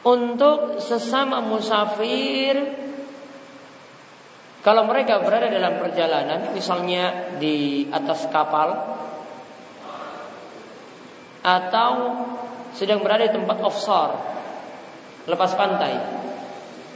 untuk 0.05 0.85
sesama 0.85 1.41
musafir 1.41 2.61
kalau 4.61 4.85
mereka 4.85 5.21
berada 5.25 5.49
dalam 5.49 5.81
perjalanan 5.81 6.53
misalnya 6.53 7.37
di 7.41 7.89
atas 7.89 8.29
kapal 8.29 9.01
atau 11.45 11.93
sedang 12.73 13.05
berada 13.05 13.29
di 13.29 13.33
tempat 13.37 13.61
offshore, 13.61 14.15
lepas 15.29 15.53
pantai. 15.53 15.95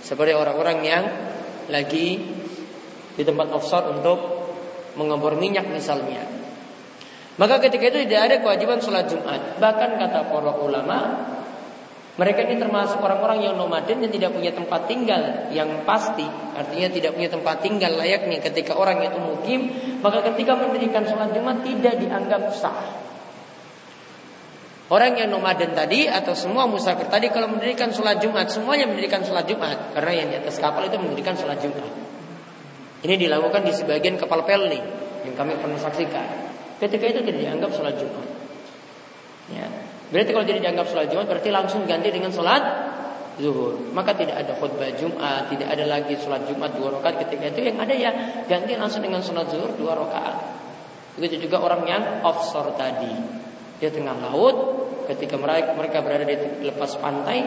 Seperti 0.00 0.32
orang-orang 0.32 0.78
yang 0.80 1.04
lagi 1.68 2.16
di 3.12 3.22
tempat 3.22 3.52
offshore 3.52 3.92
untuk 3.92 4.18
mengebor 4.96 5.36
minyak 5.36 5.68
misalnya. 5.68 6.24
Maka 7.38 7.62
ketika 7.62 7.94
itu 7.94 8.08
tidak 8.08 8.20
ada 8.24 8.36
kewajiban 8.42 8.82
sholat 8.82 9.06
Jumat. 9.06 9.62
Bahkan 9.62 9.90
kata 9.94 10.26
para 10.26 10.58
ulama, 10.58 10.98
mereka 12.18 12.42
ini 12.42 12.58
termasuk 12.58 12.98
orang-orang 12.98 13.46
yang 13.46 13.54
nomaden 13.54 14.02
yang 14.02 14.10
tidak 14.10 14.34
punya 14.34 14.50
tempat 14.50 14.90
tinggal 14.90 15.22
yang 15.54 15.86
pasti. 15.86 16.26
Artinya 16.58 16.90
tidak 16.90 17.14
punya 17.14 17.30
tempat 17.30 17.62
tinggal 17.62 17.94
layaknya 17.94 18.42
ketika 18.42 18.74
orang 18.74 18.98
itu 19.06 19.22
mukim. 19.22 19.70
Maka 20.02 20.26
ketika 20.34 20.58
mendirikan 20.58 21.06
sholat 21.06 21.30
Jumat 21.30 21.62
tidak 21.62 21.94
dianggap 22.02 22.50
sah. 22.58 23.06
Orang 24.88 25.20
yang 25.20 25.28
nomaden 25.28 25.76
tadi 25.76 26.08
atau 26.08 26.32
semua 26.32 26.64
musafir 26.64 27.12
tadi 27.12 27.28
kalau 27.28 27.52
mendirikan 27.52 27.92
sholat 27.92 28.24
Jumat 28.24 28.48
semuanya 28.48 28.88
mendirikan 28.88 29.20
sholat 29.20 29.44
Jumat 29.44 29.92
karena 29.92 30.12
yang 30.16 30.28
di 30.32 30.36
atas 30.40 30.56
kapal 30.56 30.88
itu 30.88 30.96
mendirikan 30.96 31.36
sholat 31.36 31.60
Jumat. 31.60 31.92
Ini 33.04 33.14
dilakukan 33.20 33.68
di 33.68 33.72
sebagian 33.76 34.16
kapal 34.16 34.48
pelni 34.48 34.80
yang 35.28 35.36
kami 35.36 35.60
pernah 35.60 35.76
saksikan. 35.76 36.48
Ketika 36.80 37.04
itu 37.04 37.20
tidak 37.20 37.40
dianggap 37.44 37.70
sholat 37.76 38.00
Jumat. 38.00 38.26
Ya. 39.52 39.66
Berarti 40.08 40.30
kalau 40.32 40.46
tidak 40.48 40.62
dianggap 40.64 40.86
sholat 40.88 41.06
Jumat 41.12 41.26
berarti 41.28 41.50
langsung 41.52 41.84
ganti 41.84 42.08
dengan 42.08 42.32
sholat 42.32 42.62
zuhur. 43.36 43.92
Maka 43.92 44.16
tidak 44.16 44.40
ada 44.40 44.56
khutbah 44.56 44.88
Jumat, 44.96 45.52
tidak 45.52 45.68
ada 45.68 45.84
lagi 45.84 46.16
sholat 46.16 46.48
Jumat 46.48 46.72
dua 46.74 46.96
rakaat 46.96 47.28
ketika 47.28 47.44
itu 47.52 47.60
yang 47.68 47.76
ada 47.76 47.92
ya 47.92 48.10
ganti 48.48 48.72
langsung 48.72 49.04
dengan 49.04 49.20
sholat 49.20 49.52
zuhur 49.52 49.68
dua 49.76 50.00
rakaat. 50.00 50.36
Begitu 51.20 51.44
juga 51.44 51.60
orang 51.60 51.82
yang 51.84 52.02
offshore 52.24 52.72
tadi. 52.78 53.10
Dia 53.78 53.94
tengah 53.94 54.14
laut, 54.18 54.77
ketika 55.08 55.40
mereka 55.40 55.98
berada 56.04 56.24
di 56.28 56.36
lepas 56.68 57.00
pantai, 57.00 57.40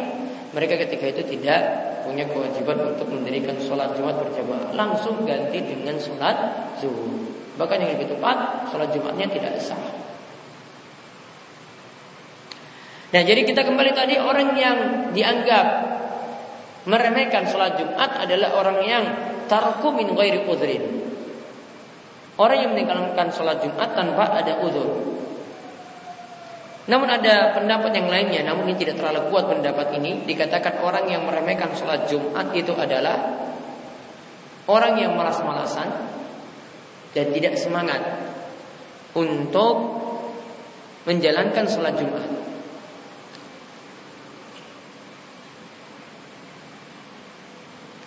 mereka 0.51 0.75
ketika 0.81 1.05
itu 1.07 1.21
tidak 1.37 1.61
punya 2.03 2.25
kewajiban 2.27 2.97
untuk 2.97 3.07
mendirikan 3.13 3.55
sholat 3.61 3.93
Jumat 3.95 4.17
berjamaah, 4.19 4.73
langsung 4.73 5.23
ganti 5.23 5.61
dengan 5.61 5.95
sholat 6.01 6.35
zuhur. 6.81 7.29
Bahkan 7.55 7.77
yang 7.77 7.91
lebih 7.93 8.17
tepat, 8.17 8.67
sholat 8.73 8.89
Jumatnya 8.89 9.29
tidak 9.29 9.61
sah. 9.61 9.79
Nah, 13.11 13.21
jadi 13.27 13.43
kita 13.43 13.67
kembali 13.67 13.91
tadi 13.91 14.15
orang 14.15 14.55
yang 14.55 14.77
dianggap 15.11 15.65
meremehkan 16.87 17.43
sholat 17.45 17.77
Jumat 17.77 18.17
adalah 18.17 18.55
orang 18.55 18.79
yang 18.87 19.03
tarku 19.45 19.91
min 19.91 20.09
ghairi. 20.15 20.41
Orang 22.39 22.57
yang 22.57 22.71
meninggalkan 22.73 23.29
sholat 23.35 23.61
Jumat 23.61 23.93
tanpa 23.93 24.31
ada 24.31 24.63
udur. 24.63 24.89
Namun 26.91 27.07
ada 27.07 27.55
pendapat 27.55 27.95
yang 27.95 28.11
lainnya, 28.11 28.43
namun 28.43 28.67
ini 28.67 28.75
tidak 28.75 28.99
terlalu 28.99 29.31
kuat 29.31 29.47
pendapat 29.47 29.95
ini. 29.95 30.27
Dikatakan 30.27 30.83
orang 30.83 31.07
yang 31.07 31.23
meremehkan 31.23 31.71
sholat 31.71 32.11
Jumat 32.11 32.51
itu 32.51 32.75
adalah 32.75 33.15
orang 34.67 34.99
yang 34.99 35.15
malas-malasan 35.15 35.87
dan 37.15 37.31
tidak 37.31 37.55
semangat 37.55 38.03
untuk 39.15 40.03
menjalankan 41.07 41.63
sholat 41.63 41.95
Jumat. 41.95 42.27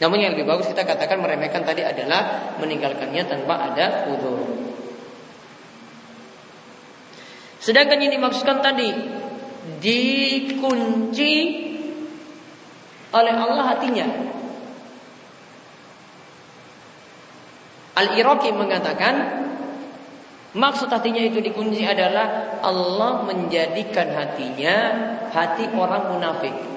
Namun 0.04 0.20
yang 0.20 0.36
lebih 0.36 0.44
bagus 0.44 0.68
kita 0.68 0.84
katakan 0.84 1.24
meremehkan 1.24 1.64
tadi 1.64 1.80
adalah 1.80 2.52
meninggalkannya 2.60 3.24
tanpa 3.24 3.72
ada 3.72 4.12
udur. 4.12 4.73
Sedangkan 7.64 7.96
yang 7.96 8.12
dimaksudkan 8.12 8.60
tadi 8.60 8.92
dikunci 9.80 11.32
oleh 13.08 13.34
Allah 13.40 13.64
hatinya. 13.72 14.04
Al-Iraqi 17.96 18.52
mengatakan 18.52 19.14
maksud 20.52 20.92
hatinya 20.92 21.24
itu 21.24 21.40
dikunci 21.40 21.88
adalah 21.88 22.60
Allah 22.60 23.24
menjadikan 23.24 24.12
hatinya 24.12 24.76
hati 25.32 25.64
orang 25.72 26.12
munafik. 26.12 26.73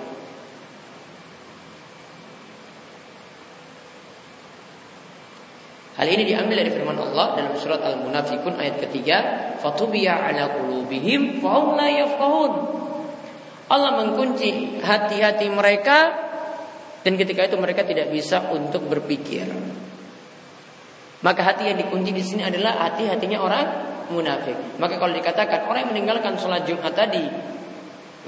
Hal 5.98 6.08
ini 6.14 6.30
diambil 6.30 6.62
dari 6.62 6.70
firman 6.70 6.94
Allah 6.94 7.34
dalam 7.34 7.58
surat 7.58 7.82
Al-Munafikun 7.82 8.54
ayat 8.62 8.78
ketiga, 8.86 9.18
"Fatubiya 9.58 10.30
ala 10.30 10.54
qulubihim 10.54 11.42
la 11.42 11.90
yafqahun." 11.90 12.54
Allah 13.68 13.92
mengunci 14.06 14.78
hati-hati 14.78 15.50
mereka 15.50 16.14
dan 17.02 17.18
ketika 17.18 17.50
itu 17.50 17.58
mereka 17.58 17.82
tidak 17.82 18.14
bisa 18.14 18.46
untuk 18.54 18.86
berpikir. 18.86 19.50
Maka 21.26 21.42
hati 21.42 21.74
yang 21.74 21.82
dikunci 21.82 22.14
di 22.14 22.22
sini 22.22 22.46
adalah 22.46 22.78
hati-hatinya 22.88 23.42
orang 23.42 23.66
munafik. 24.14 24.78
Maka 24.78 25.02
kalau 25.02 25.18
dikatakan 25.18 25.66
orang 25.66 25.88
yang 25.88 25.92
meninggalkan 25.98 26.38
sholat 26.38 26.64
Jumat 26.70 26.94
tadi, 26.94 27.26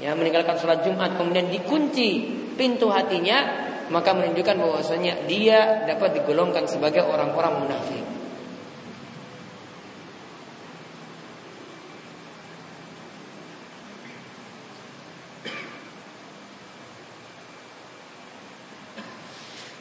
ya 0.02 0.16
meninggalkan 0.18 0.58
sholat 0.58 0.82
Jumat 0.82 1.14
kemudian 1.14 1.48
dikunci 1.54 2.34
pintu 2.58 2.90
hatinya, 2.90 3.59
maka 3.90 4.14
menunjukkan 4.14 4.56
bahwasanya 4.56 5.26
dia 5.26 5.82
dapat 5.82 6.22
digolongkan 6.22 6.70
sebagai 6.70 7.02
orang-orang 7.02 7.66
munafik. 7.66 8.04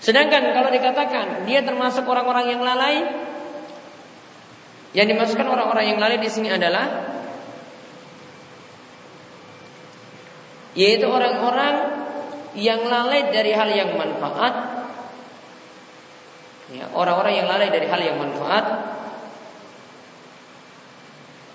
Sedangkan 0.01 0.41
kalau 0.57 0.73
dikatakan 0.73 1.45
dia 1.45 1.61
termasuk 1.61 2.01
orang-orang 2.09 2.49
yang 2.49 2.65
lalai, 2.65 3.05
yang 4.97 5.05
dimasukkan 5.05 5.45
orang-orang 5.45 5.85
yang 5.93 6.01
lalai 6.01 6.17
di 6.17 6.29
sini 6.33 6.49
adalah 6.49 7.13
yaitu 10.73 11.05
orang-orang 11.05 11.98
yang 12.57 12.81
lalai 12.87 13.29
dari 13.29 13.51
hal 13.53 13.69
yang 13.69 13.93
manfaat. 13.93 14.53
Ya, 16.69 16.85
orang-orang 16.93 17.33
yang 17.33 17.47
lalai 17.49 17.69
dari 17.73 17.85
hal 17.89 18.01
yang 18.01 18.17
manfaat. 18.17 18.65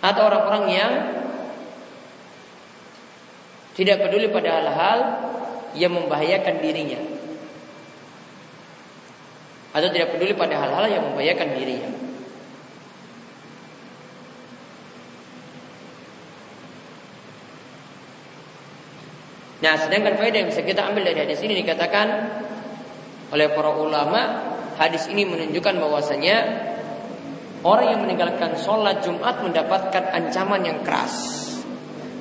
Atau 0.05 0.23
orang-orang 0.29 0.65
yang 0.69 0.93
tidak 3.75 4.07
peduli 4.07 4.31
pada 4.31 4.61
hal-hal 4.61 4.99
yang 5.75 5.91
membahayakan 5.95 6.63
dirinya. 6.63 7.01
Atau 9.75 9.91
tidak 9.91 10.15
peduli 10.15 10.39
pada 10.39 10.55
hal-hal 10.61 10.87
yang 10.87 11.03
membahayakan 11.11 11.49
dirinya. 11.59 12.04
Nah, 19.65 19.81
sedangkan 19.81 20.21
faedah 20.21 20.45
yang 20.45 20.49
bisa 20.53 20.61
kita 20.61 20.85
ambil 20.85 21.09
dari 21.09 21.25
hadis 21.25 21.41
ini 21.41 21.57
dikatakan 21.65 22.07
oleh 23.33 23.49
para 23.57 23.73
ulama, 23.73 24.21
hadis 24.77 25.09
ini 25.09 25.25
menunjukkan 25.25 25.81
bahwasanya 25.81 26.37
orang 27.65 27.97
yang 27.97 28.01
meninggalkan 28.05 28.61
sholat 28.61 29.01
Jumat 29.01 29.41
mendapatkan 29.41 30.05
ancaman 30.13 30.69
yang 30.69 30.85
keras, 30.85 31.17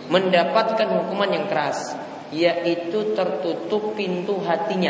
mendapatkan 0.07 0.87
hukuman 0.87 1.29
yang 1.35 1.51
keras. 1.51 1.99
yaitu 2.33 3.13
tertutup 3.13 3.93
pintu 3.93 4.41
hatinya. 4.41 4.89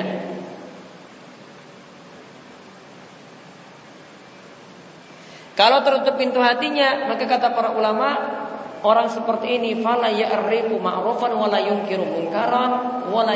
Kalau 5.54 5.84
tertutup 5.84 6.16
pintu 6.16 6.40
hatinya, 6.40 7.12
maka 7.12 7.28
kata 7.28 7.52
para 7.52 7.76
ulama, 7.76 8.43
orang 8.84 9.08
seperti 9.08 9.58
ini 9.58 9.80
fala 9.80 10.12
ya'rifu 10.12 10.78
ma'rufan 10.78 11.32
wala 11.34 11.58
yunkiru 11.64 12.04
munkaran 12.04 13.04
wala 13.10 13.34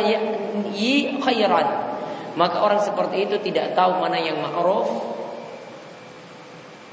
yi 0.76 1.18
khairan. 1.24 1.68
Maka 2.38 2.62
orang 2.62 2.84
seperti 2.86 3.26
itu 3.26 3.36
tidak 3.42 3.74
tahu 3.74 3.98
mana 3.98 4.22
yang 4.22 4.38
ma'ruf, 4.38 4.86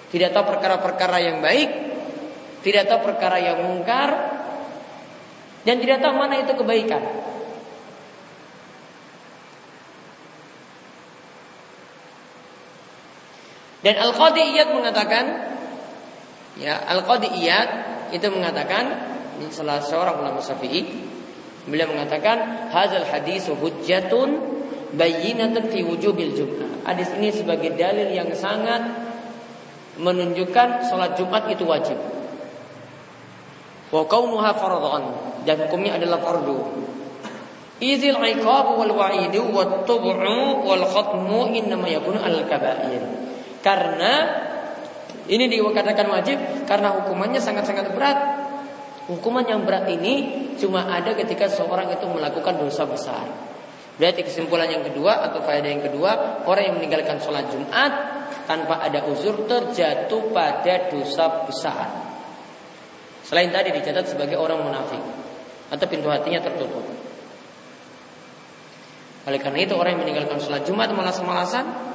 tidak 0.09 0.33
tahu 0.33 0.57
perkara-perkara 0.57 1.21
yang 1.21 1.45
baik, 1.45 1.69
tidak 2.65 2.89
tahu 2.89 3.13
perkara 3.13 3.37
yang 3.37 3.61
mungkar, 3.61 4.09
dan 5.69 5.77
tidak 5.85 6.01
tahu 6.01 6.17
mana 6.17 6.41
itu 6.41 6.57
kebaikan. 6.57 7.03
Dan 13.85 14.01
Al-Qadiyat 14.01 14.73
mengatakan 14.73 15.25
ya 16.57 16.81
Al-Qadiyat 16.89 17.94
itu 18.11 18.27
mengatakan 18.29 19.15
salah 19.51 19.81
seorang 19.81 20.21
ulama 20.21 20.41
Syafi'i 20.43 20.85
beliau 21.65 21.89
mengatakan 21.93 22.69
hadzal 22.69 23.09
hadis 23.09 23.49
hujjatun 23.49 24.37
bayyinatun 24.95 25.73
fi 25.73 25.81
wujubil 25.83 26.33
jum'ah. 26.37 26.71
Hadis 26.85 27.11
ini 27.17 27.33
sebagai 27.33 27.75
dalil 27.75 28.13
yang 28.13 28.31
sangat 28.37 28.85
menunjukkan 29.99 30.91
sholat 30.91 31.17
Jumat 31.17 31.49
itu 31.51 31.65
wajib. 31.65 31.99
Wa 33.95 34.03
kaunuha 34.11 34.51
fardhan 34.59 35.05
dan 35.47 35.57
hukumnya 35.67 35.97
adalah 35.99 36.19
fardu. 36.19 36.59
Izil 37.83 38.19
iqab 38.19 38.79
wal 38.79 38.95
wa'idu 38.95 39.51
wat 39.51 39.87
tub'u 39.87 40.63
wal 40.63 40.85
khatmu 40.87 41.51
innama 41.53 41.91
yakunu 41.91 42.23
al 42.23 42.47
kabair. 42.47 43.03
Karena 43.63 44.13
ini 45.25 45.49
dikatakan 45.49 46.05
wajib 46.13 46.37
karena 46.69 46.93
hukumannya 47.01 47.41
sangat-sangat 47.41 47.97
berat. 47.97 48.19
Hukuman 49.05 49.45
yang 49.45 49.65
berat 49.69 49.89
ini 49.89 50.49
cuma 50.57 50.89
ada 50.89 51.13
ketika 51.13 51.49
seorang 51.49 51.93
itu 51.93 52.05
melakukan 52.09 52.57
dosa 52.57 52.89
besar. 52.89 53.25
Berarti 53.95 54.27
kesimpulan 54.27 54.67
yang 54.67 54.83
kedua 54.83 55.23
atau 55.29 55.45
faedah 55.45 55.71
yang 55.71 55.85
kedua, 55.85 56.43
orang 56.49 56.73
yang 56.73 56.77
meninggalkan 56.81 57.21
sholat 57.21 57.47
Jumat 57.53 57.93
tanpa 58.49 58.81
ada 58.83 59.07
uzur 59.07 59.45
terjatuh 59.47 60.35
pada 60.35 60.91
dosa 60.91 61.47
besar. 61.47 61.87
Selain 63.25 63.49
tadi 63.49 63.73
dicatat 63.73 64.05
sebagai 64.05 64.37
orang 64.37 64.61
munafik 64.61 65.01
atau 65.73 65.87
pintu 65.89 66.13
hatinya 66.13 66.45
tertutup. 66.45 66.85
Oleh 69.25 69.41
karena 69.41 69.65
itu 69.65 69.73
orang 69.73 69.97
yang 69.97 70.03
meninggalkan 70.05 70.37
sholat 70.37 70.69
Jumat 70.69 70.93
malas-malasan 70.93 71.94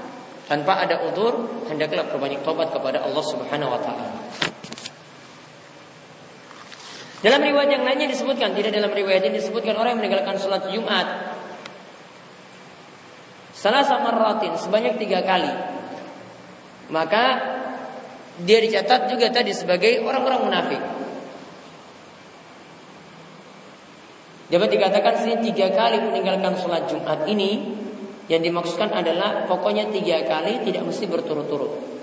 tanpa 0.49 0.81
ada 0.81 1.05
udur 1.05 1.61
hendaklah 1.69 2.09
berbanyak 2.09 2.41
tobat 2.41 2.73
kepada 2.73 3.05
Allah 3.05 3.21
Subhanahu 3.21 3.69
wa 3.69 3.79
taala. 3.85 4.09
Dalam 7.19 7.41
riwayat 7.45 7.69
yang 7.69 7.83
lainnya 7.85 8.09
disebutkan, 8.09 8.57
tidak 8.57 8.73
dalam 8.73 8.89
riwayat 8.89 9.27
ini 9.29 9.37
disebutkan 9.37 9.77
orang 9.77 9.93
yang 9.93 10.01
meninggalkan 10.01 10.41
sholat 10.41 10.65
Jumat 10.73 11.37
salah 13.53 13.83
sama 13.83 14.09
rotin 14.15 14.55
sebanyak 14.57 14.97
tiga 14.97 15.21
kali. 15.21 15.51
Maka 16.89 17.23
dia 18.41 18.57
dicatat 18.63 19.11
juga 19.11 19.29
tadi 19.29 19.53
sebagai 19.53 20.01
orang-orang 20.01 20.41
munafik. 20.47 20.81
Dapat 24.49 24.69
dikatakan 24.73 25.13
sini 25.21 25.35
tiga 25.45 25.69
kali 25.75 26.01
meninggalkan 26.01 26.57
sholat 26.57 26.89
Jumat 26.89 27.29
ini 27.29 27.78
yang 28.29 28.45
dimaksudkan 28.45 28.93
adalah 28.93 29.49
pokoknya 29.49 29.89
tiga 29.89 30.21
kali 30.21 30.61
tidak 30.61 30.85
mesti 30.85 31.09
berturut-turut. 31.09 31.97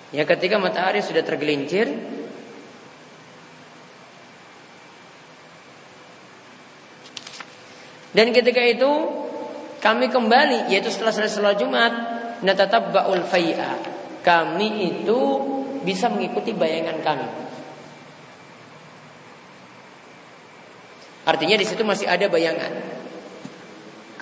Ya, 0.09 0.23
ketika 0.25 0.57
matahari 0.57 1.03
sudah 1.05 1.21
tergelincir, 1.21 1.91
dan 8.15 8.31
ketika 8.31 8.63
itu 8.63 8.91
kami 9.83 10.07
kembali 10.09 10.71
yaitu 10.71 10.89
setelah 10.89 11.13
selesai 11.13 11.37
sholat 11.37 11.57
Jumat 11.61 11.93
natatabba'ul 12.41 13.23
fai'a. 13.27 13.93
Kami 14.25 14.89
itu 14.89 15.19
bisa 15.85 16.09
mengikuti 16.09 16.49
bayangan 16.49 16.97
kami. 17.05 17.29
Artinya 21.25 21.57
di 21.57 21.65
situ 21.65 21.81
masih 21.85 22.09
ada 22.09 22.25
bayangan. 22.29 22.73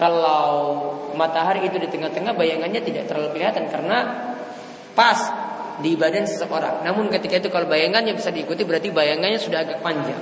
Kalau 0.04 0.44
matahari 1.16 1.64
itu 1.64 1.80
di 1.80 1.88
tengah-tengah 1.88 2.36
bayangannya 2.36 2.84
tidak 2.84 3.08
terlalu 3.08 3.40
kelihatan 3.40 3.72
karena 3.72 3.98
pas 4.92 5.16
di 5.80 5.96
badan 5.96 6.28
seseorang. 6.28 6.84
Namun 6.84 7.08
ketika 7.08 7.40
itu 7.40 7.48
kalau 7.48 7.72
bayangannya 7.72 8.12
bisa 8.12 8.28
diikuti 8.28 8.68
berarti 8.68 8.92
bayangannya 8.92 9.40
sudah 9.40 9.64
agak 9.64 9.80
panjang. 9.80 10.20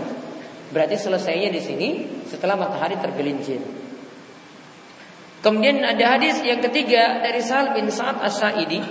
Berarti 0.70 1.02
selesainya 1.02 1.50
di 1.50 1.58
sini 1.58 1.88
setelah 2.30 2.62
matahari 2.62 2.94
tergelincir. 3.02 3.58
Kemudian 5.42 5.82
ada 5.82 6.14
hadis 6.14 6.38
yang 6.46 6.62
ketiga 6.62 7.18
dari 7.26 7.42
Sal 7.42 7.74
bin 7.74 7.90
Sa'ad 7.90 8.22
As-Sa'idi 8.22 8.86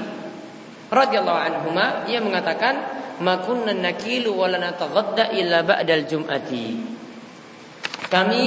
radhiyallahu 0.91 1.39
anhu 1.39 1.71
ia 2.11 2.19
mengatakan 2.19 2.83
makunna 3.23 3.71
nakilu 3.79 4.35
wa 4.35 4.51
lana 4.51 4.75
illa 5.31 5.63
ba'dal 5.63 6.03
jum'ati. 6.11 6.67
Kami 8.11 8.47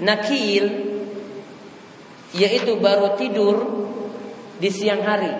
nakil 0.00 0.64
yaitu 2.36 2.78
baru 2.78 3.18
tidur 3.18 3.56
di 4.60 4.70
siang 4.70 5.02
hari. 5.02 5.32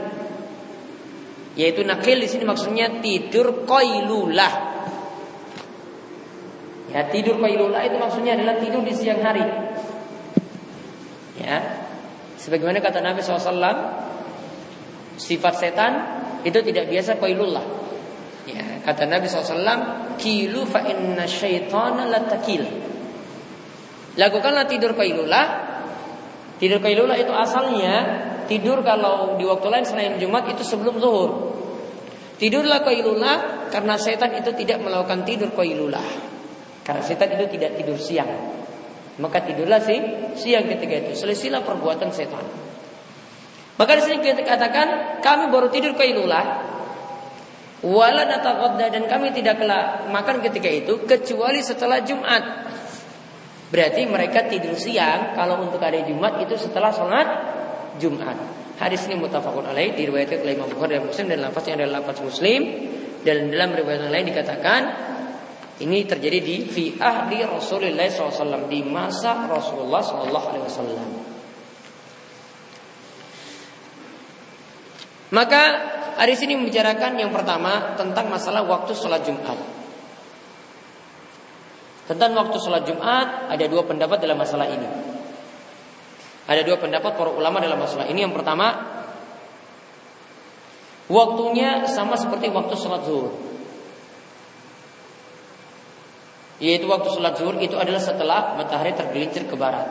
Yaitu 1.59 1.83
nakil 1.85 2.19
di 2.19 2.29
sini 2.31 2.45
maksudnya 2.47 3.03
tidur 3.03 3.67
koilulah. 3.67 4.71
Ya, 6.91 7.07
tidur 7.07 7.39
koilulah 7.39 7.87
itu 7.87 7.97
maksudnya 7.99 8.35
adalah 8.35 8.59
tidur 8.59 8.83
di 8.83 8.95
siang 8.95 9.23
hari. 9.23 9.45
Ya. 11.39 11.81
Sebagaimana 12.41 12.81
kata 12.81 13.05
Nabi 13.05 13.21
SAW 13.21 13.77
Sifat 15.21 15.61
setan 15.61 15.93
itu 16.41 16.57
tidak 16.65 16.89
biasa 16.89 17.21
koilullah 17.21 17.61
ya, 18.49 18.81
Kata 18.81 19.05
Nabi 19.05 19.29
SAW 19.29 20.17
Kilu 20.17 20.65
fa 20.65 20.81
inna 20.89 21.29
syaitana 21.29 22.09
latakil 22.09 22.65
Lakukanlah 24.21 24.69
tidur 24.69 24.93
kailulah. 24.93 25.73
Tidur 26.61 26.85
kailulah 26.85 27.17
itu 27.17 27.33
asalnya 27.33 28.29
tidur 28.45 28.85
kalau 28.85 29.41
di 29.41 29.49
waktu 29.49 29.67
lain 29.73 29.85
selain 29.89 30.15
Jumat 30.21 30.45
itu 30.53 30.61
sebelum 30.61 31.01
zuhur. 31.01 31.57
Tidurlah 32.37 32.85
kailulah 32.85 33.69
karena 33.73 33.97
setan 33.97 34.37
itu 34.37 34.53
tidak 34.53 34.85
melakukan 34.85 35.25
tidur 35.25 35.49
kailulah. 35.57 36.05
Karena 36.85 37.01
setan 37.01 37.33
itu 37.33 37.49
tidak 37.57 37.81
tidur 37.81 37.97
siang. 37.97 38.29
Maka 39.21 39.41
tidurlah 39.45 39.81
sih 39.81 40.01
siang 40.37 40.69
ketika 40.69 40.95
itu. 41.01 41.13
Selesailah 41.17 41.65
perbuatan 41.65 42.13
setan. 42.13 42.45
Maka 43.81 43.93
di 43.97 44.03
sini 44.05 44.21
kita 44.21 44.45
katakan 44.45 45.21
kami 45.25 45.49
baru 45.49 45.73
tidur 45.73 45.97
kailulah 45.97 46.69
wala 47.81 48.29
dan 48.77 49.09
kami 49.09 49.33
tidaklah 49.33 50.05
makan 50.13 50.45
ketika 50.45 50.69
itu 50.69 51.01
kecuali 51.09 51.65
setelah 51.65 52.05
Jumat. 52.05 52.70
Berarti 53.71 54.03
mereka 54.11 54.51
tidur 54.51 54.75
siang 54.75 55.31
kalau 55.39 55.63
untuk 55.63 55.79
hari 55.79 56.03
Jumat 56.03 56.43
itu 56.43 56.59
setelah 56.59 56.91
sholat 56.91 57.29
Jumat. 58.03 58.35
Hadis 58.83 59.07
ini 59.07 59.21
mutafakun 59.21 59.63
alaih 59.71 59.95
diriwayatkan 59.95 60.43
oleh 60.43 60.59
Imam 60.59 60.67
Bukhari 60.67 60.99
dan 60.99 61.07
Muslim 61.07 61.27
dan 61.31 61.39
lafaznya 61.47 61.79
adalah 61.79 62.03
lafaz 62.03 62.19
Muslim 62.19 62.61
dan 63.23 63.53
dalam 63.53 63.77
riwayat 63.77 64.11
lain 64.11 64.27
dikatakan 64.27 64.81
ini 65.81 66.05
terjadi 66.05 66.39
di 66.43 66.57
fi 66.67 66.99
ahli 66.99 67.45
Rasulullah 67.47 68.09
SAW 68.11 68.67
di 68.67 68.81
masa 68.83 69.47
Rasulullah 69.47 70.03
SAW. 70.03 71.31
Maka 75.31 75.63
hari 76.19 76.35
ini 76.35 76.59
membicarakan 76.59 77.23
yang 77.23 77.31
pertama 77.31 77.95
tentang 77.95 78.27
masalah 78.27 78.67
waktu 78.67 78.93
sholat 78.99 79.23
Jumat. 79.23 79.80
Tentang 82.11 82.35
waktu 82.35 82.59
sholat 82.59 82.83
Jumat 82.91 83.55
ada 83.55 83.65
dua 83.71 83.87
pendapat 83.87 84.19
dalam 84.19 84.35
masalah 84.35 84.67
ini. 84.67 84.83
Ada 86.51 86.67
dua 86.67 86.75
pendapat 86.83 87.15
para 87.15 87.31
ulama 87.31 87.63
dalam 87.63 87.79
masalah 87.79 88.11
ini. 88.11 88.27
Yang 88.27 88.35
pertama, 88.35 88.67
waktunya 91.07 91.87
sama 91.87 92.19
seperti 92.19 92.51
waktu 92.51 92.75
sholat 92.75 93.07
zuhur. 93.07 93.31
Yaitu 96.59 96.91
waktu 96.91 97.15
sholat 97.15 97.39
zuhur 97.39 97.55
itu 97.63 97.79
adalah 97.79 98.03
setelah 98.03 98.59
matahari 98.59 98.91
tergelincir 98.91 99.47
ke 99.47 99.55
barat. 99.55 99.87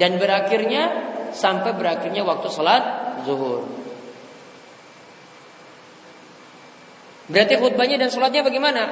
Dan 0.00 0.16
berakhirnya 0.16 0.82
sampai 1.36 1.76
berakhirnya 1.76 2.24
waktu 2.24 2.48
sholat 2.48 2.82
zuhur. 3.28 3.83
Berarti 7.28 7.54
khutbahnya 7.56 7.96
dan 7.96 8.12
sholatnya 8.12 8.44
bagaimana? 8.44 8.82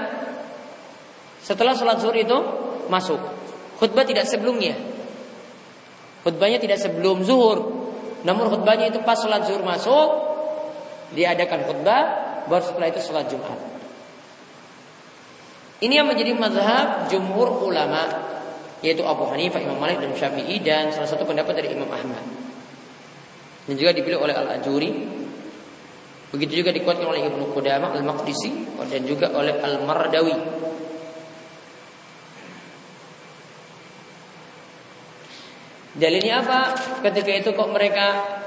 Setelah 1.43 1.77
sholat 1.77 2.01
zuhur 2.01 2.17
itu 2.17 2.39
masuk. 2.89 3.19
Khutbah 3.77 4.07
tidak 4.07 4.25
sebelumnya. 4.31 4.79
Khutbahnya 6.23 6.63
tidak 6.63 6.79
sebelum 6.81 7.27
zuhur. 7.27 7.59
Namun 8.23 8.49
khutbahnya 8.49 8.95
itu 8.95 9.03
pas 9.03 9.19
sholat 9.19 9.45
zuhur 9.45 9.67
masuk. 9.67 10.09
Diadakan 11.13 11.67
khutbah. 11.69 12.03
Baru 12.49 12.63
setelah 12.63 12.89
itu 12.91 13.01
sholat 13.03 13.27
Jumat. 13.31 13.59
Ini 15.83 15.99
yang 15.99 16.07
menjadi 16.07 16.31
mazhab 16.39 17.11
jumhur 17.11 17.67
ulama 17.67 18.31
yaitu 18.83 19.07
Abu 19.07 19.31
Hanifah, 19.31 19.63
Imam 19.63 19.79
Malik 19.79 20.03
dan 20.03 20.11
Syafi'i 20.15 20.59
dan 20.59 20.91
salah 20.91 21.07
satu 21.07 21.23
pendapat 21.23 21.55
dari 21.55 21.71
Imam 21.71 21.87
Ahmad. 21.87 22.23
Dan 23.67 23.79
juga 23.79 23.95
dipilih 23.95 24.19
oleh 24.19 24.35
Al-Ajuri. 24.35 25.22
Begitu 26.33 26.65
juga 26.65 26.73
dikuatkan 26.73 27.05
oleh 27.13 27.29
Ibnu 27.29 27.53
Qudamah 27.53 27.93
Al-Maqdisi 27.93 28.81
dan 28.89 29.05
juga 29.05 29.29
oleh 29.37 29.53
Al-Mardawi. 29.53 30.37
Dalilnya 35.93 36.41
apa? 36.41 36.61
Ketika 37.05 37.31
itu 37.37 37.53
kok 37.53 37.69
mereka 37.69 38.41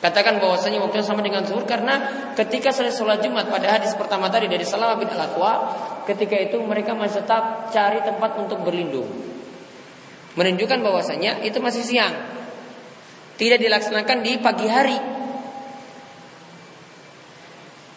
Katakan 0.00 0.40
bahwasanya 0.40 0.80
waktunya 0.80 1.04
sama 1.04 1.20
dengan 1.20 1.44
zuhur 1.44 1.68
karena 1.68 2.00
ketika 2.32 2.72
selesai 2.72 3.04
sholat 3.04 3.20
Jumat 3.20 3.52
pada 3.52 3.68
hadis 3.76 3.92
pertama 3.92 4.32
tadi 4.32 4.48
dari 4.48 4.64
Salamah 4.64 4.96
bin 4.96 5.12
Al-Aqwa, 5.12 5.76
ketika 6.08 6.40
itu 6.40 6.56
mereka 6.64 6.96
masih 6.96 7.20
tetap 7.20 7.68
cari 7.68 8.00
tempat 8.00 8.40
untuk 8.40 8.64
berlindung. 8.64 9.29
Menunjukkan 10.38 10.78
bahwasanya 10.82 11.42
itu 11.42 11.58
masih 11.58 11.82
siang. 11.82 12.14
Tidak 13.34 13.58
dilaksanakan 13.58 14.18
di 14.22 14.32
pagi 14.38 14.66
hari. 14.68 14.98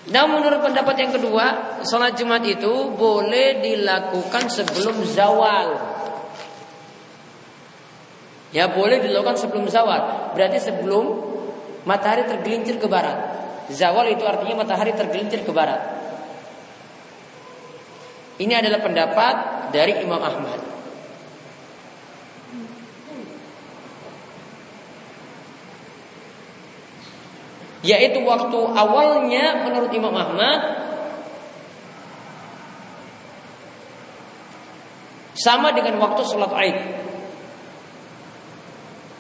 Namun 0.04 0.44
menurut 0.44 0.60
pendapat 0.60 0.96
yang 1.00 1.12
kedua, 1.16 1.80
sholat 1.88 2.20
Jumat 2.20 2.44
itu 2.44 2.92
boleh 2.92 3.64
dilakukan 3.64 4.52
sebelum 4.52 5.04
zawal. 5.08 5.80
Ya 8.52 8.68
boleh 8.70 9.00
dilakukan 9.00 9.40
sebelum 9.40 9.66
zawal. 9.72 10.32
Berarti 10.36 10.60
sebelum 10.60 11.06
matahari 11.88 12.28
tergelincir 12.28 12.80
ke 12.80 12.88
barat. 12.88 13.16
Zawal 13.72 14.12
itu 14.12 14.28
artinya 14.28 14.68
matahari 14.68 14.92
tergelincir 14.92 15.48
ke 15.48 15.52
barat. 15.56 15.80
Ini 18.38 18.60
adalah 18.60 18.82
pendapat 18.82 19.36
dari 19.72 20.04
Imam 20.04 20.20
Ahmad. 20.20 20.73
Yaitu 27.84 28.24
waktu 28.24 28.60
awalnya 28.64 29.68
menurut 29.68 29.92
Imam 29.92 30.16
Ahmad 30.16 30.60
sama 35.36 35.76
dengan 35.76 36.00
waktu 36.00 36.22
sholat 36.24 36.52
Aid. 36.56 36.78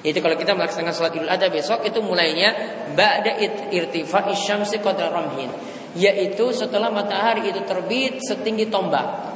Itu 0.04 0.19
kalau 0.19 0.36
kita 0.36 0.56
melaksanakan 0.56 0.95
sholat 0.95 1.15
idul 1.15 1.32
adha 1.32 1.47
besok 1.47 1.88
itu 1.88 1.99
mulainya 2.04 2.56
ba'da 2.95 3.39
irtifa 3.71 4.32
isyamsi 4.32 4.80
qadra 4.80 5.12
ramhin. 5.12 5.52
Yaitu 5.99 6.52
setelah 6.56 6.88
matahari 6.88 7.52
itu 7.52 7.63
terbit 7.67 8.23
setinggi 8.23 8.71
tombak. 8.71 9.32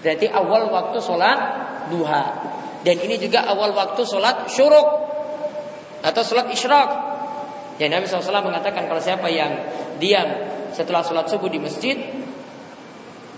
Berarti 0.00 0.26
awal 0.32 0.72
waktu 0.72 0.98
sholat 1.00 1.38
duha. 1.92 2.24
Dan 2.84 2.96
ini 3.02 3.20
juga 3.20 3.44
awal 3.48 3.72
waktu 3.76 4.04
sholat 4.04 4.48
syuruk. 4.52 4.88
Atau 6.04 6.22
sholat 6.22 6.52
isyraq. 6.54 7.07
Ya 7.78 7.86
Nabi 7.86 8.10
SAW 8.10 8.42
mengatakan 8.42 8.90
kalau 8.90 8.98
siapa 8.98 9.30
yang 9.30 9.54
diam 10.02 10.26
setelah 10.74 11.02
sholat 11.06 11.30
subuh 11.30 11.48
di 11.48 11.62
masjid. 11.62 11.96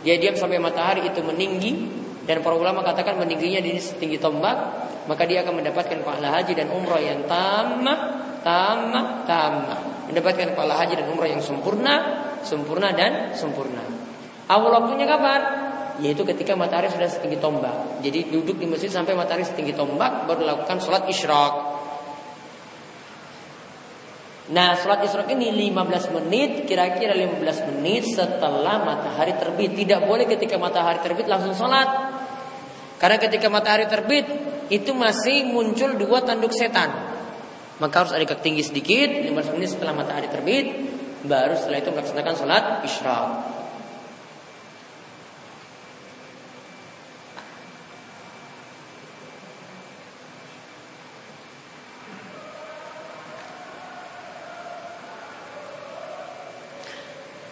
Dia 0.00 0.16
diam 0.16 0.32
sampai 0.32 0.56
matahari 0.56 1.04
itu 1.04 1.20
meninggi. 1.20 2.00
Dan 2.24 2.44
para 2.44 2.56
ulama 2.56 2.84
katakan 2.84 3.20
meningginya 3.20 3.60
di 3.60 3.80
setinggi 3.80 4.20
tombak 4.20 4.56
maka 5.10 5.26
dia 5.26 5.42
akan 5.42 5.58
mendapatkan 5.58 6.06
pahala 6.06 6.38
haji 6.38 6.52
dan 6.54 6.70
umrah 6.70 7.02
yang 7.02 7.26
tamat, 7.26 8.00
tamat, 8.46 9.26
tamat. 9.26 9.80
Mendapatkan 10.06 10.54
pahala 10.54 10.78
haji 10.78 11.02
dan 11.02 11.06
umrah 11.10 11.26
yang 11.30 11.42
sempurna, 11.42 11.94
sempurna 12.46 12.94
dan 12.94 13.34
sempurna. 13.34 13.82
Awal 14.46 14.70
waktunya 14.82 15.06
kapan? 15.10 15.40
Yaitu 15.98 16.22
ketika 16.22 16.54
matahari 16.54 16.88
sudah 16.94 17.10
setinggi 17.10 17.42
tombak. 17.42 18.00
Jadi 18.06 18.30
duduk 18.30 18.56
di 18.62 18.66
masjid 18.70 18.86
sampai 18.86 19.18
matahari 19.18 19.42
setinggi 19.42 19.74
tombak 19.74 20.30
baru 20.30 20.46
lakukan 20.46 20.78
sholat 20.78 21.10
isyraq. 21.10 21.54
Nah 24.50 24.74
sholat 24.74 25.06
isyraq 25.06 25.30
ini 25.30 25.70
15 25.70 26.10
menit 26.10 26.50
Kira-kira 26.66 27.14
15 27.14 27.70
menit 27.70 28.02
setelah 28.10 28.82
matahari 28.82 29.38
terbit 29.38 29.78
Tidak 29.78 30.02
boleh 30.02 30.26
ketika 30.26 30.58
matahari 30.58 30.98
terbit 31.06 31.30
langsung 31.30 31.54
sholat 31.54 31.86
Karena 32.98 33.16
ketika 33.22 33.46
matahari 33.46 33.86
terbit 33.86 34.26
itu 34.70 34.94
masih 34.94 35.50
muncul 35.50 35.98
dua 35.98 36.22
tanduk 36.22 36.54
setan. 36.54 36.94
Maka 37.82 38.06
harus 38.06 38.14
ada 38.14 38.38
tinggi 38.38 38.62
sedikit, 38.62 39.10
15 39.10 39.58
menit 39.58 39.74
setelah 39.74 39.98
matahari 39.98 40.30
terbit, 40.30 40.66
baru 41.26 41.58
setelah 41.58 41.82
itu 41.82 41.90
melaksanakan 41.90 42.34
sholat 42.38 42.64
isyraq. 42.86 43.28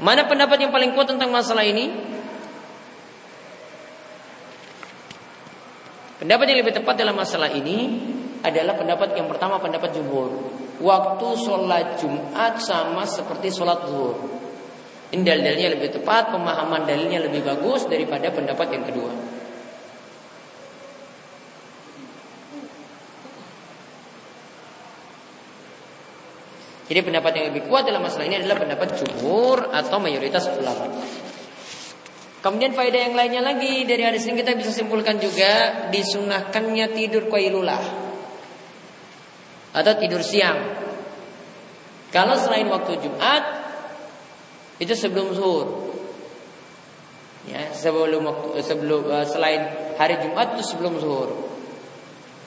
Mana 0.08 0.24
pendapat 0.24 0.56
yang 0.56 0.72
paling 0.72 0.96
kuat 0.96 1.12
tentang 1.12 1.28
masalah 1.28 1.68
ini? 1.68 1.92
Pendapat 6.16 6.48
yang 6.48 6.64
lebih 6.64 6.80
tepat 6.80 6.96
dalam 6.96 7.12
masalah 7.12 7.52
ini 7.52 8.08
adalah 8.40 8.72
pendapat 8.72 9.12
yang 9.20 9.28
pertama 9.28 9.60
pendapat 9.60 9.92
jumhur. 9.92 10.32
Waktu 10.80 11.28
sholat 11.44 12.00
Jumat 12.00 12.56
sama 12.56 13.04
seperti 13.04 13.52
sholat 13.52 13.84
zuhur. 13.84 14.16
Ini 15.12 15.20
dalilnya 15.20 15.76
lebih 15.76 16.00
tepat, 16.00 16.32
pemahaman 16.32 16.88
dalilnya 16.88 17.28
lebih 17.28 17.44
bagus 17.44 17.84
daripada 17.84 18.32
pendapat 18.32 18.80
yang 18.80 18.88
kedua. 18.88 19.12
Jadi 26.88 27.04
pendapat 27.04 27.32
yang 27.36 27.46
lebih 27.52 27.68
kuat 27.68 27.84
dalam 27.84 28.00
masalah 28.00 28.24
ini 28.24 28.40
adalah 28.40 28.56
pendapat 28.56 28.96
jumhur 28.96 29.68
atau 29.68 30.00
mayoritas 30.00 30.48
ulama. 30.56 30.88
Kemudian 32.40 32.72
faedah 32.72 33.12
yang 33.12 33.14
lainnya 33.18 33.44
lagi 33.44 33.84
dari 33.84 34.08
hadis 34.08 34.24
ini 34.24 34.40
kita 34.40 34.56
bisa 34.56 34.72
simpulkan 34.72 35.20
juga 35.20 35.84
disunahkannya 35.92 36.86
tidur 36.96 37.28
qailulah 37.28 37.82
atau 39.76 39.92
tidur 40.00 40.24
siang. 40.24 40.56
Kalau 42.08 42.40
selain 42.40 42.64
waktu 42.72 43.04
Jumat 43.04 43.44
itu 44.80 44.96
sebelum 44.96 45.36
zuhur. 45.36 45.92
Ya, 47.44 47.68
sebelum 47.76 48.24
waktu 48.24 48.64
sebelum 48.64 49.12
uh, 49.12 49.28
selain 49.28 49.92
hari 50.00 50.16
Jumat 50.24 50.56
itu 50.56 50.72
sebelum 50.72 50.96
zuhur. 50.96 51.36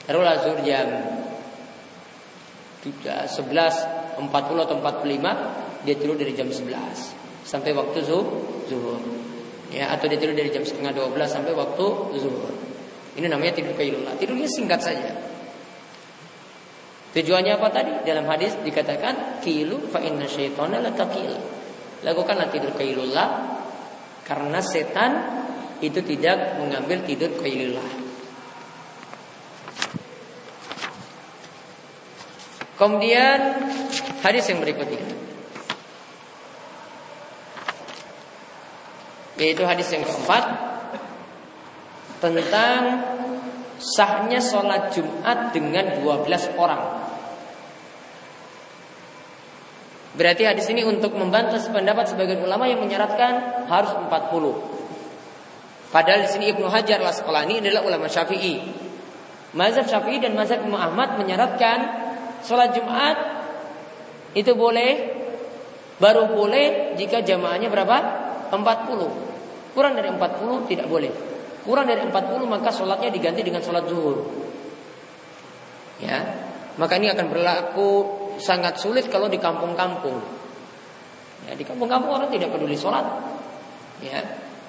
Taruhlah 0.02 0.42
zuhur 0.42 0.66
jam 0.66 0.88
11 2.82 4.01
40 4.20 4.28
atau 4.66 4.76
45 4.80 5.84
dia 5.86 5.94
tidur 5.98 6.16
dari 6.16 6.32
jam 6.36 6.48
11 6.48 6.72
sampai 7.42 7.74
waktu 7.74 7.98
zuhur. 8.02 9.00
Ya, 9.72 9.88
atau 9.88 10.04
dia 10.04 10.20
tidur 10.20 10.36
dari 10.36 10.52
jam 10.52 10.62
setengah 10.62 10.92
12 10.92 11.16
sampai 11.26 11.52
waktu 11.56 11.86
zuhur. 12.20 12.52
Ini 13.16 13.26
namanya 13.28 13.52
tidur 13.56 13.76
kailullah. 13.76 14.16
Tidurnya 14.16 14.48
singkat 14.48 14.80
saja. 14.80 15.12
Tujuannya 17.12 17.60
apa 17.60 17.68
tadi? 17.68 17.92
Dalam 18.08 18.24
hadis 18.24 18.56
dikatakan 18.64 19.44
kilu 19.44 19.84
fa 19.92 20.00
inna 20.00 20.24
syaitana 20.24 20.80
latakil. 20.80 21.36
Lakukanlah 22.00 22.48
tidur 22.48 22.72
kailullah 22.72 23.60
karena 24.24 24.64
setan 24.64 25.12
itu 25.84 26.00
tidak 26.00 26.56
mengambil 26.56 27.04
tidur 27.04 27.36
kailullah. 27.36 27.84
Kemudian 32.80 33.38
hadis 34.22 34.46
yang 34.48 34.62
berikutnya. 34.62 35.02
Yaitu 39.36 39.62
hadis 39.66 39.90
yang 39.90 40.06
keempat 40.06 40.44
tentang 42.22 42.80
sahnya 43.82 44.38
sholat 44.38 44.94
Jumat 44.94 45.50
dengan 45.50 45.98
12 45.98 46.54
orang. 46.54 47.02
Berarti 50.12 50.44
hadis 50.44 50.68
ini 50.70 50.86
untuk 50.86 51.16
membantah 51.16 51.58
pendapat 51.72 52.12
sebagian 52.12 52.44
ulama 52.44 52.68
yang 52.68 52.78
menyaratkan 52.78 53.66
harus 53.66 53.90
40. 53.96 55.90
Padahal 55.90 56.24
di 56.24 56.30
sini 56.30 56.44
Ibnu 56.52 56.68
Hajar 56.68 57.00
sekolah 57.00 57.42
ini 57.48 57.64
adalah 57.64 57.82
ulama 57.84 58.06
Syafi'i. 58.06 58.60
Mazhab 59.56 59.88
Syafi'i 59.88 60.20
dan 60.20 60.32
mazhab 60.32 60.64
Imam 60.64 60.80
Ahmad 60.80 61.20
menyaratkan 61.20 61.78
sholat 62.44 62.72
Jumat 62.76 63.41
itu 64.32 64.52
boleh 64.56 64.90
baru 66.00 66.32
boleh 66.32 66.96
jika 66.98 67.20
jamaahnya 67.22 67.68
berapa? 67.68 67.96
40. 68.52 69.72
Kurang 69.72 69.92
dari 69.96 70.08
40 70.12 70.68
tidak 70.68 70.86
boleh. 70.88 71.12
Kurang 71.62 71.86
dari 71.88 72.02
40 72.04 72.12
maka 72.44 72.68
sholatnya 72.74 73.08
diganti 73.08 73.40
dengan 73.46 73.62
sholat 73.62 73.86
zuhur. 73.86 74.28
Ya, 76.02 76.18
maka 76.76 76.98
ini 76.98 77.08
akan 77.14 77.26
berlaku 77.30 77.90
sangat 78.42 78.82
sulit 78.82 79.06
kalau 79.06 79.30
di 79.30 79.38
kampung-kampung. 79.38 80.18
Ya, 81.46 81.54
di 81.54 81.62
kampung-kampung 81.62 82.10
orang 82.10 82.28
tidak 82.34 82.50
peduli 82.50 82.74
sholat. 82.74 83.06
Ya, 84.02 84.18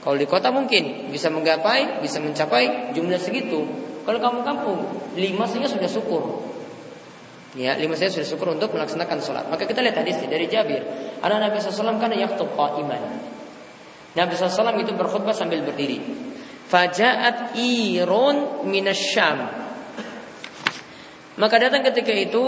kalau 0.06 0.20
di 0.20 0.30
kota 0.30 0.54
mungkin 0.54 1.10
bisa 1.10 1.34
menggapai, 1.34 2.04
bisa 2.06 2.22
mencapai 2.22 2.94
jumlah 2.94 3.18
segitu. 3.18 3.66
Kalau 4.04 4.20
kampung-kampung 4.20 4.80
lima 5.18 5.48
saja 5.50 5.66
sudah 5.66 5.90
syukur. 5.90 6.53
Ya, 7.54 7.78
lima 7.78 7.94
saya 7.94 8.10
sudah 8.10 8.26
syukur 8.26 8.50
untuk 8.50 8.74
melaksanakan 8.74 9.18
sholat. 9.22 9.46
Maka 9.46 9.70
kita 9.70 9.86
lihat 9.86 10.02
hadis 10.02 10.18
dari 10.26 10.50
Jabir. 10.50 10.82
Anak 11.22 11.38
Nabi 11.38 11.62
SAW 11.62 12.02
kan 12.02 12.10
yaktub 12.10 12.50
iman. 12.58 13.02
Nabi 14.18 14.34
SAW 14.34 14.74
itu 14.82 14.94
berkhutbah 14.98 15.38
sambil 15.38 15.62
berdiri. 15.62 16.02
Fajaat 16.66 17.54
irun 17.54 18.66
minasyam. 18.66 19.54
Maka 21.38 21.56
datang 21.62 21.86
ketika 21.86 22.14
itu 22.14 22.46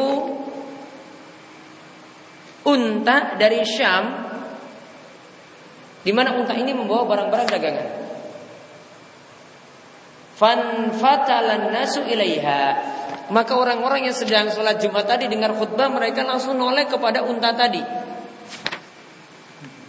unta 2.66 3.38
dari 3.38 3.62
Syam 3.66 4.26
di 6.06 6.14
mana 6.14 6.38
unta 6.38 6.54
ini 6.54 6.74
membawa 6.74 7.06
barang-barang 7.06 7.50
dagangan. 7.50 8.05
Fan 10.36 10.92
fatalan 10.92 11.72
nasu 11.72 12.04
ilaiha 12.04 12.96
maka 13.34 13.58
orang-orang 13.58 14.06
yang 14.06 14.14
sedang 14.14 14.54
sholat 14.54 14.78
Jumat 14.78 15.10
tadi 15.10 15.26
dengar 15.26 15.58
khutbah 15.58 15.90
mereka 15.90 16.22
langsung 16.22 16.62
noleh 16.62 16.86
kepada 16.86 17.26
unta 17.26 17.58
tadi. 17.58 17.82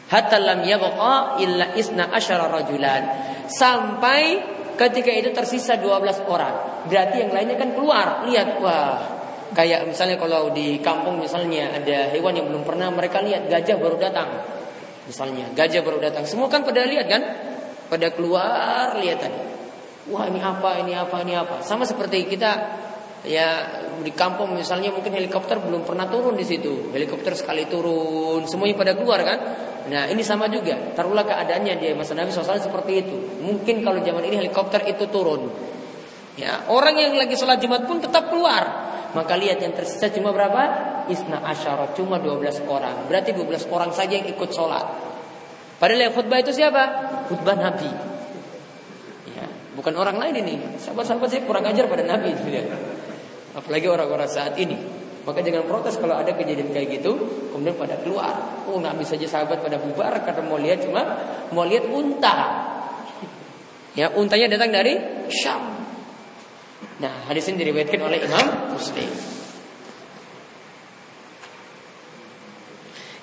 Hatta 0.06 0.38
lam 0.40 0.64
illa 0.64 1.66
isna 1.76 2.09
rajulan. 2.09 3.02
Sampai 3.50 4.40
ketika 4.80 5.12
itu 5.12 5.37
tersisa 5.37 5.76
12 5.76 6.24
orang. 6.24 6.87
Berarti 6.88 7.16
yang 7.26 7.32
lainnya 7.35 7.59
kan 7.61 7.74
keluar. 7.76 8.24
Lihat, 8.24 8.48
wah. 8.62 8.96
Kayak 9.52 9.88
misalnya 9.88 10.16
kalau 10.18 10.50
di 10.52 10.82
kampung 10.82 11.22
misalnya 11.22 11.70
ada 11.76 12.12
hewan 12.12 12.35
yang 12.35 12.46
belum 12.50 12.66
pernah 12.66 12.90
mereka 12.90 13.22
lihat 13.22 13.46
gajah 13.52 13.76
baru 13.78 13.96
datang. 14.00 14.42
Misalnya 15.06 15.52
gajah 15.52 15.80
baru 15.85 16.02
datang. 16.02 16.24
Semua 16.24 16.50
kan 16.50 16.64
pada 16.66 16.82
lihat 16.82 17.06
kan? 17.06 17.22
Pada 17.87 18.11
keluar 18.11 18.96
lihat 18.98 19.22
tadi. 19.22 19.56
Wah 20.07 20.25
ini 20.31 20.38
apa, 20.38 20.79
ini 20.79 20.95
apa, 20.95 21.16
ini 21.27 21.35
apa. 21.35 21.66
Sama 21.66 21.83
seperti 21.83 22.31
kita 22.31 22.51
ya 23.27 23.83
di 24.07 24.14
kampung 24.14 24.55
misalnya 24.55 24.95
mungkin 24.95 25.11
helikopter 25.11 25.59
belum 25.59 25.83
pernah 25.83 26.07
turun 26.07 26.38
di 26.38 26.47
situ. 26.47 26.95
Helikopter 26.95 27.35
sekali 27.35 27.66
turun, 27.66 28.47
semuanya 28.47 28.79
pada 28.79 28.92
keluar 28.95 29.21
kan? 29.27 29.38
Nah 29.90 30.07
ini 30.07 30.23
sama 30.23 30.47
juga. 30.47 30.95
Taruhlah 30.95 31.27
keadaannya 31.27 31.75
dia 31.83 31.95
masa 31.99 32.14
Nabi 32.14 32.31
SAW 32.31 32.59
seperti 32.59 32.92
itu. 33.03 33.16
Mungkin 33.42 33.83
kalau 33.83 33.99
zaman 33.99 34.23
ini 34.31 34.47
helikopter 34.47 34.87
itu 34.87 35.11
turun. 35.11 35.51
Ya 36.38 36.69
orang 36.71 36.95
yang 37.01 37.16
lagi 37.16 37.35
sholat 37.35 37.59
Jumat 37.59 37.88
pun 37.90 37.99
tetap 37.99 38.31
keluar. 38.31 38.87
Maka 39.16 39.33
lihat 39.35 39.59
yang 39.59 39.73
tersisa 39.73 40.12
cuma 40.12 40.31
berapa? 40.31 40.62
Isna 41.09 41.40
asyara 41.40 41.97
cuma 41.97 42.21
12 42.21 42.62
orang. 42.69 43.09
Berarti 43.09 43.33
12 43.33 43.66
orang 43.73 43.90
saja 43.90 44.12
yang 44.21 44.29
ikut 44.29 44.51
sholat. 44.53 44.85
Padahal 45.81 46.09
yang 46.09 46.12
khutbah 46.12 46.38
itu 46.40 46.53
siapa? 46.53 46.83
Khutbah 47.33 47.57
Nabi. 47.57 48.15
Bukan 49.77 49.93
orang 49.93 50.17
lain 50.17 50.35
ini. 50.41 50.55
Sahabat-sahabat 50.81 51.29
saya 51.29 51.43
kurang 51.45 51.69
ajar 51.69 51.85
pada 51.85 52.01
Nabi. 52.01 52.33
Ya. 52.49 52.65
Apalagi 53.53 53.87
orang-orang 53.93 54.25
saat 54.25 54.57
ini. 54.57 54.81
Maka 55.27 55.43
jangan 55.43 55.67
protes 55.67 55.99
kalau 55.99 56.15
ada 56.15 56.31
kejadian 56.39 56.71
kayak 56.71 57.03
gitu, 57.03 57.19
kemudian 57.51 57.75
pada 57.75 57.99
keluar. 57.99 58.62
Oh, 58.71 58.79
Nabi 58.79 59.03
saja 59.03 59.27
sahabat 59.27 59.59
pada 59.59 59.75
bubar 59.75 60.23
karena 60.23 60.43
mau 60.47 60.55
lihat 60.55 60.87
cuma 60.87 61.03
mau 61.51 61.67
lihat 61.67 61.91
unta. 61.91 62.62
Ya, 63.99 64.07
untanya 64.15 64.55
datang 64.55 64.71
dari 64.71 64.95
Syam. 65.27 65.67
Nah, 67.03 67.27
hadis 67.27 67.51
ini 67.51 67.67
diriwayatkan 67.67 68.01
oleh 68.01 68.23
Imam 68.23 68.71
Muslim. 68.71 69.11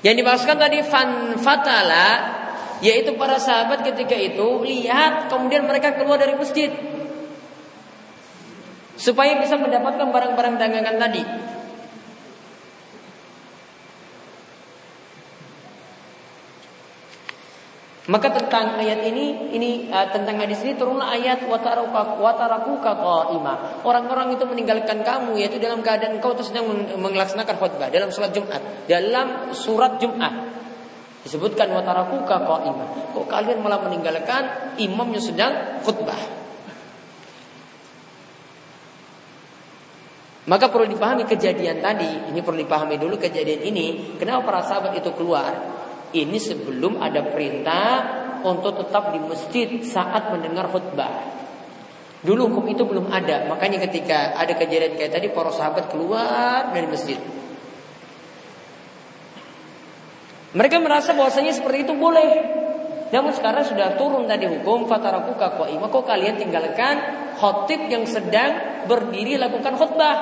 Yang 0.04 0.16
dimaksudkan 0.20 0.60
tadi 0.60 0.84
fan 0.84 1.40
fatala 1.40 2.33
yaitu 2.82 3.14
para 3.20 3.38
sahabat 3.38 3.86
ketika 3.86 4.16
itu 4.18 4.64
lihat 4.66 5.30
kemudian 5.30 5.68
mereka 5.68 5.94
keluar 5.94 6.18
dari 6.18 6.34
masjid 6.34 6.74
supaya 8.98 9.36
bisa 9.42 9.60
mendapatkan 9.60 10.10
barang-barang 10.10 10.56
dagangan 10.62 10.98
tadi. 11.02 11.24
Maka 18.04 18.36
tentang 18.36 18.84
ayat 18.84 19.00
ini, 19.08 19.56
ini 19.56 19.88
uh, 19.88 20.12
tentang 20.12 20.36
hadis 20.36 20.60
ini 20.68 20.76
turunlah 20.76 21.08
ayat 21.08 21.48
wataraku 21.48 22.20
watarakuka 22.20 23.00
qaima. 23.00 23.80
Orang-orang 23.88 24.36
itu 24.36 24.44
meninggalkan 24.44 25.08
kamu 25.08 25.40
yaitu 25.40 25.56
dalam 25.56 25.80
keadaan 25.80 26.20
kau 26.20 26.36
sedang 26.44 26.68
melaksanakan 27.00 27.56
khutbah 27.56 27.88
dalam 27.88 28.12
sholat 28.12 28.36
Jumat, 28.36 28.60
dalam 28.92 29.56
surat 29.56 30.04
Jumat. 30.04 30.53
Disebutkan 31.24 31.72
watarakuka 31.72 32.36
qaima. 32.44 32.86
Kok 33.16 33.26
kalian 33.32 33.64
malah 33.64 33.80
meninggalkan 33.88 34.76
imam 34.76 35.08
yang 35.16 35.24
sedang 35.24 35.80
khutbah? 35.88 36.20
Maka 40.44 40.68
perlu 40.68 40.92
dipahami 40.92 41.24
kejadian 41.24 41.80
tadi, 41.80 42.28
ini 42.28 42.44
perlu 42.44 42.60
dipahami 42.68 43.00
dulu 43.00 43.16
kejadian 43.16 43.64
ini. 43.64 44.20
Kenapa 44.20 44.44
para 44.44 44.60
sahabat 44.68 45.00
itu 45.00 45.16
keluar? 45.16 45.56
Ini 46.12 46.36
sebelum 46.36 47.00
ada 47.00 47.24
perintah 47.32 47.92
untuk 48.44 48.76
tetap 48.84 49.16
di 49.16 49.24
masjid 49.24 49.80
saat 49.80 50.36
mendengar 50.36 50.68
khutbah. 50.68 51.32
Dulu 52.24 52.52
hukum 52.52 52.68
itu 52.72 52.84
belum 52.84 53.08
ada, 53.12 53.48
makanya 53.48 53.84
ketika 53.88 54.36
ada 54.36 54.56
kejadian 54.56 55.00
kayak 55.00 55.12
tadi 55.16 55.28
para 55.32 55.52
sahabat 55.52 55.88
keluar 55.88 56.72
dari 56.76 56.88
masjid. 56.92 57.20
Mereka 60.54 60.78
merasa 60.82 61.18
bahwasanya 61.18 61.54
seperti 61.54 61.90
itu 61.90 61.94
boleh. 61.98 62.62
Namun 63.10 63.30
sekarang 63.34 63.66
sudah 63.66 63.94
turun 63.98 64.26
tadi 64.26 64.50
hukum 64.50 64.90
fatarakuka 64.90 65.70
ima, 65.70 65.90
Kok 65.90 66.06
kalian 66.06 66.38
tinggalkan 66.38 66.98
khotib 67.38 67.90
yang 67.90 68.06
sedang 68.06 68.86
berdiri 68.90 69.38
lakukan 69.38 69.78
khutbah? 69.78 70.18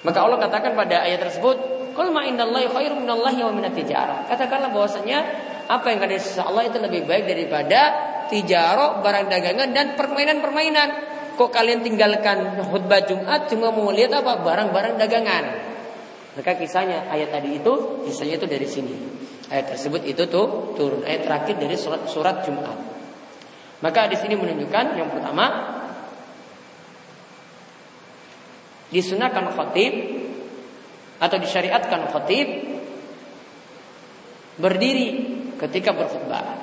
Maka 0.00 0.18
Allah 0.24 0.38
katakan 0.40 0.72
pada 0.74 1.04
ayat 1.04 1.20
tersebut, 1.20 1.56
"Qul 1.92 2.08
ma 2.08 2.24
indallahi 2.24 2.66
khairum 2.72 3.04
minallahi 3.04 3.44
wa 3.44 3.52
minat 3.52 3.76
tijarah." 3.76 4.24
Katakanlah 4.32 4.72
bahwasanya 4.72 5.18
apa 5.68 5.86
yang 5.92 6.00
ada 6.02 6.16
di 6.16 6.22
sisi 6.22 6.40
Allah 6.40 6.66
itu 6.66 6.80
lebih 6.80 7.04
baik 7.04 7.28
daripada 7.28 7.80
tijarah, 8.32 9.04
barang 9.04 9.26
dagangan 9.28 9.68
dan 9.70 9.86
permainan-permainan. 9.94 11.09
Kok 11.40 11.48
kalian 11.48 11.80
tinggalkan 11.80 12.60
khutbah 12.68 13.00
Jumat 13.08 13.48
cuma 13.48 13.72
mau 13.72 13.88
lihat 13.88 14.12
apa? 14.12 14.44
Barang-barang 14.44 15.00
dagangan. 15.00 15.44
Maka 16.36 16.52
kisahnya 16.60 17.08
ayat 17.08 17.32
tadi 17.32 17.56
itu 17.56 18.04
kisahnya 18.04 18.36
itu 18.36 18.44
dari 18.44 18.68
sini. 18.68 18.92
Ayat 19.48 19.72
tersebut 19.72 20.04
itu 20.04 20.28
tuh 20.28 20.76
turun 20.76 21.00
ayat 21.00 21.24
terakhir 21.24 21.56
dari 21.56 21.80
surat 21.80 22.04
surat 22.12 22.44
Jumat. 22.44 22.76
Maka 23.80 24.12
di 24.12 24.20
sini 24.20 24.36
menunjukkan 24.36 25.00
yang 25.00 25.08
pertama 25.08 25.46
disunahkan 28.92 29.48
khatib 29.56 29.92
atau 31.24 31.36
disyariatkan 31.40 32.04
khatib 32.12 32.48
berdiri 34.60 35.08
ketika 35.56 35.96
berkhutbah. 35.96 36.59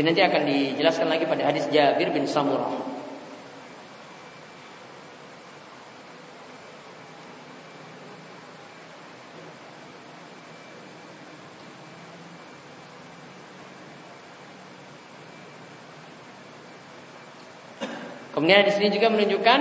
Dan 0.00 0.16
nanti 0.16 0.24
akan 0.24 0.48
dijelaskan 0.48 1.12
lagi 1.12 1.28
pada 1.28 1.44
hadis 1.44 1.68
Jabir 1.68 2.08
bin 2.08 2.24
Samurah. 2.24 2.72
Kemudian 18.32 18.64
di 18.64 18.72
sini 18.72 18.88
juga 18.88 19.12
menunjukkan 19.12 19.60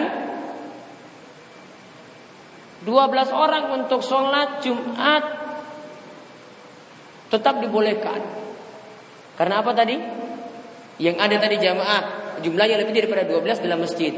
12 2.87 2.87
orang 3.35 3.75
untuk 3.75 3.99
sholat 3.99 4.63
Jumat 4.63 5.23
tetap 7.27 7.59
dibolehkan. 7.59 8.23
Karena 9.35 9.59
apa 9.59 9.75
tadi? 9.75 10.28
Yang 10.99 11.15
ada 11.17 11.35
tadi 11.39 11.55
jamaah 11.63 12.01
jumlahnya 12.43 12.75
lebih 12.83 12.93
daripada 12.93 13.23
12 13.23 13.63
dalam 13.63 13.79
masjid. 13.79 14.13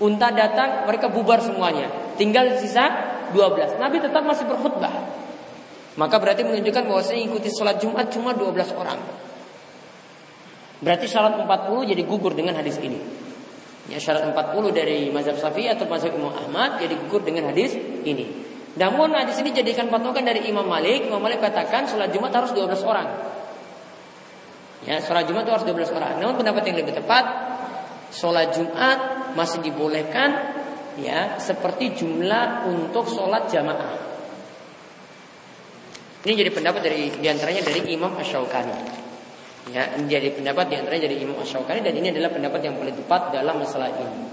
Unta 0.00 0.32
datang, 0.32 0.88
mereka 0.88 1.08
bubar 1.12 1.40
semuanya. 1.40 1.88
Tinggal 2.16 2.60
sisa 2.60 2.88
12. 3.32 3.80
Nabi 3.80 4.00
tetap 4.00 4.24
masih 4.24 4.44
berkhutbah. 4.48 4.92
Maka 5.96 6.16
berarti 6.16 6.44
menunjukkan 6.46 6.84
bahwa 6.86 7.02
saya 7.04 7.20
ikuti 7.20 7.52
sholat 7.52 7.80
Jumat 7.80 8.08
cuma 8.12 8.32
12 8.32 8.72
orang. 8.76 9.00
Berarti 10.80 11.04
syarat 11.04 11.36
40 11.36 11.92
jadi 11.92 12.02
gugur 12.08 12.32
dengan 12.32 12.56
hadis 12.56 12.80
ini. 12.80 12.96
Ya 13.92 14.00
syarat 14.00 14.24
40 14.32 14.72
dari 14.72 15.12
mazhab 15.12 15.36
Syafi'i 15.36 15.68
atau 15.68 15.84
mazhab 15.84 16.16
Imam 16.16 16.32
Ahmad 16.32 16.80
jadi 16.80 16.96
gugur 16.96 17.20
dengan 17.20 17.52
hadis 17.52 17.76
ini. 18.06 18.48
Namun 18.80 19.12
hadis 19.12 19.36
ini 19.42 19.52
jadikan 19.52 19.92
patokan 19.92 20.24
dari 20.24 20.46
Imam 20.48 20.64
Malik. 20.64 21.10
Imam 21.10 21.20
Malik 21.20 21.42
katakan 21.42 21.84
sholat 21.84 22.08
Jumat 22.14 22.32
harus 22.32 22.56
12 22.56 22.80
orang. 22.86 23.08
Ya, 24.88 24.96
sholat 25.04 25.28
Jumat 25.28 25.44
itu 25.44 25.52
harus 25.52 25.66
12 25.68 25.92
orang. 25.92 26.16
Namun 26.16 26.40
pendapat 26.40 26.64
yang 26.72 26.80
lebih 26.80 26.96
tepat, 26.96 27.24
sholat 28.16 28.56
Jumat 28.56 29.30
masih 29.36 29.60
dibolehkan 29.60 30.56
ya 30.98 31.36
seperti 31.36 32.00
jumlah 32.00 32.64
untuk 32.66 33.04
sholat 33.06 33.46
jamaah. 33.52 34.08
Ini 36.20 36.32
jadi 36.36 36.50
pendapat 36.52 36.80
dari 36.84 37.12
di 37.12 37.28
antaranya 37.28 37.64
dari 37.64 37.80
Imam 37.92 38.12
Ash-Shawqani. 38.16 38.76
Ya, 39.70 39.86
ini 39.96 40.08
jadi 40.08 40.32
pendapat 40.32 40.72
di 40.72 40.74
antaranya 40.80 41.08
dari 41.08 41.16
Imam 41.20 41.36
Ash-Shawqani 41.40 41.80
dan 41.84 41.94
ini 41.96 42.12
adalah 42.12 42.32
pendapat 42.32 42.60
yang 42.64 42.74
paling 42.76 42.96
tepat 42.96 43.36
dalam 43.36 43.60
masalah 43.60 43.88
ini. 43.92 44.28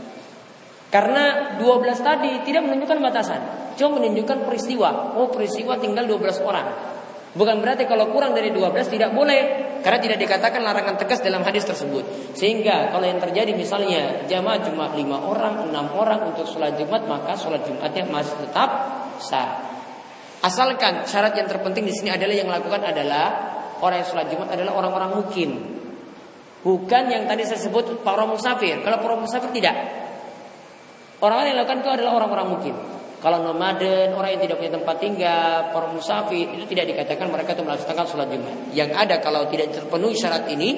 Karena 0.87 1.59
12 1.59 1.99
tadi 1.99 2.31
tidak 2.47 2.63
menunjukkan 2.63 2.99
batasan, 3.03 3.41
cuma 3.75 3.99
menunjukkan 3.99 4.47
peristiwa. 4.47 5.19
Oh, 5.19 5.27
peristiwa 5.27 5.75
tinggal 5.75 6.07
12 6.07 6.39
orang. 6.39 6.67
Bukan 7.35 7.59
berarti 7.59 7.83
kalau 7.83 8.07
kurang 8.15 8.31
dari 8.31 8.55
12 8.55 8.87
tidak 8.87 9.11
boleh 9.11 9.66
karena 9.81 9.99
tidak 10.01 10.17
dikatakan 10.21 10.61
larangan 10.61 10.95
tegas 10.97 11.21
dalam 11.21 11.41
hadis 11.45 11.65
tersebut. 11.65 12.33
Sehingga 12.33 12.89
kalau 12.93 13.05
yang 13.05 13.21
terjadi 13.21 13.53
misalnya 13.53 14.25
jamaah 14.25 14.59
cuma 14.65 14.91
5 14.91 14.97
orang, 15.03 15.53
6 15.69 16.01
orang 16.01 16.19
untuk 16.33 16.45
sholat 16.49 16.77
Jumat 16.77 17.05
maka 17.05 17.37
sholat 17.37 17.65
Jumatnya 17.65 18.05
masih 18.09 18.35
tetap 18.47 18.69
sah. 19.21 19.61
Asalkan 20.41 21.05
syarat 21.09 21.33
yang 21.33 21.49
terpenting 21.49 21.85
di 21.85 21.93
sini 21.93 22.13
adalah 22.13 22.35
yang 22.35 22.49
lakukan 22.49 22.81
adalah 22.85 23.25
orang 23.81 24.01
yang 24.01 24.07
sholat 24.07 24.27
Jumat 24.29 24.47
adalah 24.53 24.73
orang-orang 24.77 25.09
mukim. 25.21 25.51
Bukan 26.65 27.03
yang 27.07 27.29
tadi 27.29 27.45
saya 27.45 27.61
sebut 27.61 28.01
para 28.01 28.25
musafir. 28.27 28.81
Kalau 28.81 28.97
para 28.99 29.15
musafir 29.15 29.53
tidak. 29.53 29.77
Orang 31.21 31.49
yang 31.49 31.57
lakukan 31.57 31.81
itu 31.81 31.89
adalah 31.89 32.11
orang-orang 32.21 32.47
mukim. 32.53 32.75
Kalau 33.17 33.41
nomaden, 33.41 34.13
orang 34.13 34.37
yang 34.37 34.41
tidak 34.45 34.61
punya 34.61 34.73
tempat 34.77 34.95
tinggal, 35.01 35.73
para 35.73 35.89
musafir 35.89 36.53
itu 36.53 36.69
tidak 36.69 36.93
dikatakan 36.93 37.33
mereka 37.33 37.57
itu 37.57 37.65
melaksanakan 37.65 38.05
sholat 38.05 38.29
Jumat. 38.29 38.55
Yang 38.77 38.91
ada 38.93 39.15
kalau 39.17 39.49
tidak 39.49 39.73
terpenuhi 39.73 40.13
syarat 40.13 40.45
ini, 40.53 40.69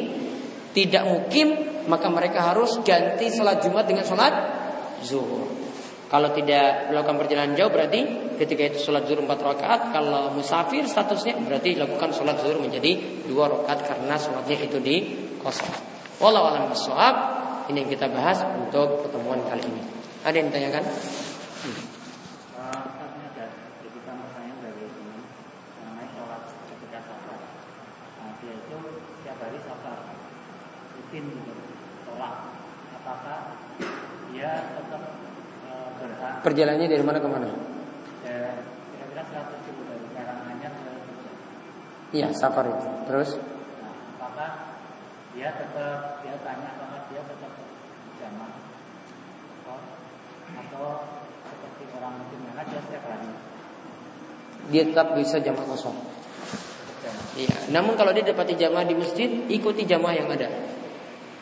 tidak 0.72 1.04
mukim, 1.04 1.52
maka 1.92 2.08
mereka 2.08 2.56
harus 2.56 2.80
ganti 2.88 3.28
sholat 3.28 3.60
Jumat 3.60 3.84
dengan 3.84 4.08
sholat 4.08 4.34
zuhur. 5.04 5.52
Kalau 6.10 6.34
tidak 6.34 6.90
melakukan 6.90 7.22
perjalanan 7.22 7.54
jauh 7.54 7.70
berarti 7.70 8.34
ketika 8.40 8.72
itu 8.72 8.88
sholat 8.88 9.06
zuhur 9.06 9.22
empat 9.22 9.40
rakaat. 9.46 9.82
Kalau 9.94 10.34
musafir 10.34 10.88
statusnya 10.88 11.38
berarti 11.44 11.76
lakukan 11.76 12.16
sholat 12.16 12.40
zuhur 12.40 12.58
menjadi 12.64 13.24
dua 13.28 13.52
rakaat 13.52 13.84
karena 13.84 14.16
sholatnya 14.16 14.58
itu 14.64 14.80
di 14.80 14.96
kosong. 15.38 15.70
Walau 16.18 16.50
alam 16.50 16.72
ini 17.70 17.86
yang 17.86 17.90
kita 17.94 18.10
bahas 18.10 18.42
untuk 18.58 19.06
pertemuan 19.06 19.44
kali 19.46 19.62
ini. 19.62 19.82
Ada 20.26 20.36
yang 20.42 20.48
ditanyakan? 20.50 20.84
Perjalanannya 36.50 36.90
dari 36.90 37.06
mana 37.06 37.22
ke 37.22 37.30
mana? 37.30 37.46
Ya, 38.26 38.58
kira-kira 38.90 39.22
100 39.22 39.66
kilo 39.70 39.86
dari 39.86 40.08
Karanganyar 40.18 40.74
ke 40.74 40.90
Iya, 42.10 42.34
safar 42.34 42.66
itu. 42.66 42.90
Terus? 43.06 43.38
Nah, 43.38 43.94
apakah 44.18 44.82
dia 45.38 45.54
tetap 45.54 46.26
dia 46.26 46.36
tanya 46.42 46.74
apakah 46.74 47.06
dia 47.14 47.22
tetap 47.22 47.54
jamaah 48.18 48.58
atau, 50.50 50.86
seperti 51.54 51.84
orang 52.02 52.18
muslim 52.18 52.42
yang 52.42 52.58
ada 52.58 52.78
setiap 52.82 53.04
hari? 53.06 53.30
Dia 54.74 54.84
tetap 54.90 55.08
bisa 55.14 55.38
jamaah 55.38 55.70
kosong. 55.70 56.02
Iya. 57.38 57.70
Namun 57.70 57.94
kalau 57.94 58.10
dia 58.10 58.26
dapati 58.26 58.58
jamaah 58.58 58.90
di 58.90 58.98
masjid, 58.98 59.30
ikuti 59.54 59.86
jamaah 59.86 60.18
yang 60.18 60.34
ada. 60.34 60.50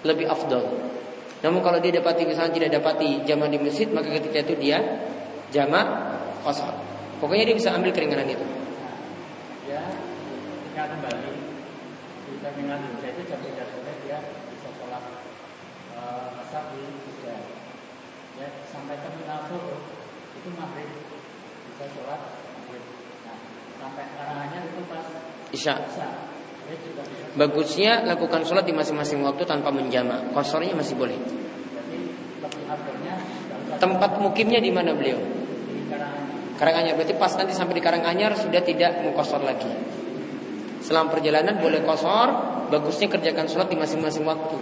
Lebih 0.04 0.28
afdol. 0.28 0.97
Namun 1.46 1.62
kalau 1.62 1.78
dia 1.78 1.94
dapati 1.94 2.26
misalnya 2.26 2.54
tidak 2.58 2.82
dapati 2.82 3.22
jamaah 3.22 3.50
di 3.52 3.60
masjid, 3.62 3.86
maka 3.94 4.10
ketika 4.10 4.42
itu 4.42 4.54
dia 4.58 4.82
jamaah 5.54 6.18
kosong. 6.42 6.74
Pokoknya 7.22 7.50
dia 7.50 7.56
bisa 7.58 7.74
ambil 7.74 7.94
keringanan 7.94 8.26
itu. 8.30 8.46
Ya, 9.70 9.86
ketika 9.90 10.84
kembali 10.98 11.34
bisa 12.28 12.50
dengan 12.58 12.80
itu 13.02 13.22
jadi 13.26 13.48
dasarnya 13.54 13.94
dia 14.06 14.18
bisa 14.50 14.70
sholat 14.82 15.04
uh, 15.94 16.42
asar 16.42 16.74
di 16.74 16.82
tiga. 17.06 17.38
Ya, 18.38 18.48
sampai 18.70 18.98
terminal 19.02 19.46
subuh 19.50 19.82
itu 20.38 20.50
maghrib 20.58 20.90
bisa 21.74 21.86
sholat 21.94 22.22
maghrib. 22.54 22.84
Nah, 23.26 23.38
sampai 23.78 24.04
karangannya 24.14 24.60
itu 24.74 24.82
pas 24.90 25.06
Isya. 25.54 25.76
Bagusnya 27.38 28.02
lakukan 28.02 28.42
sholat 28.42 28.66
di 28.66 28.74
masing-masing 28.74 29.22
waktu 29.22 29.46
tanpa 29.46 29.70
menjama. 29.70 30.34
Kosornya 30.34 30.74
masih 30.74 30.98
boleh. 30.98 31.18
Tempat 33.78 34.18
mukimnya 34.18 34.58
di 34.58 34.74
mana 34.74 34.98
beliau? 34.98 35.22
Karanganyar. 36.58 36.98
Berarti 36.98 37.14
pas 37.14 37.30
nanti 37.38 37.54
sampai 37.54 37.78
di 37.78 37.84
Karanganyar 37.86 38.34
sudah 38.34 38.62
tidak 38.66 39.06
mengkosor 39.06 39.46
lagi. 39.46 39.70
Selama 40.82 41.14
perjalanan 41.14 41.62
boleh 41.62 41.86
kosor, 41.86 42.28
bagusnya 42.74 43.06
kerjakan 43.06 43.46
sholat 43.46 43.70
di 43.70 43.78
masing-masing 43.78 44.26
waktu. 44.26 44.58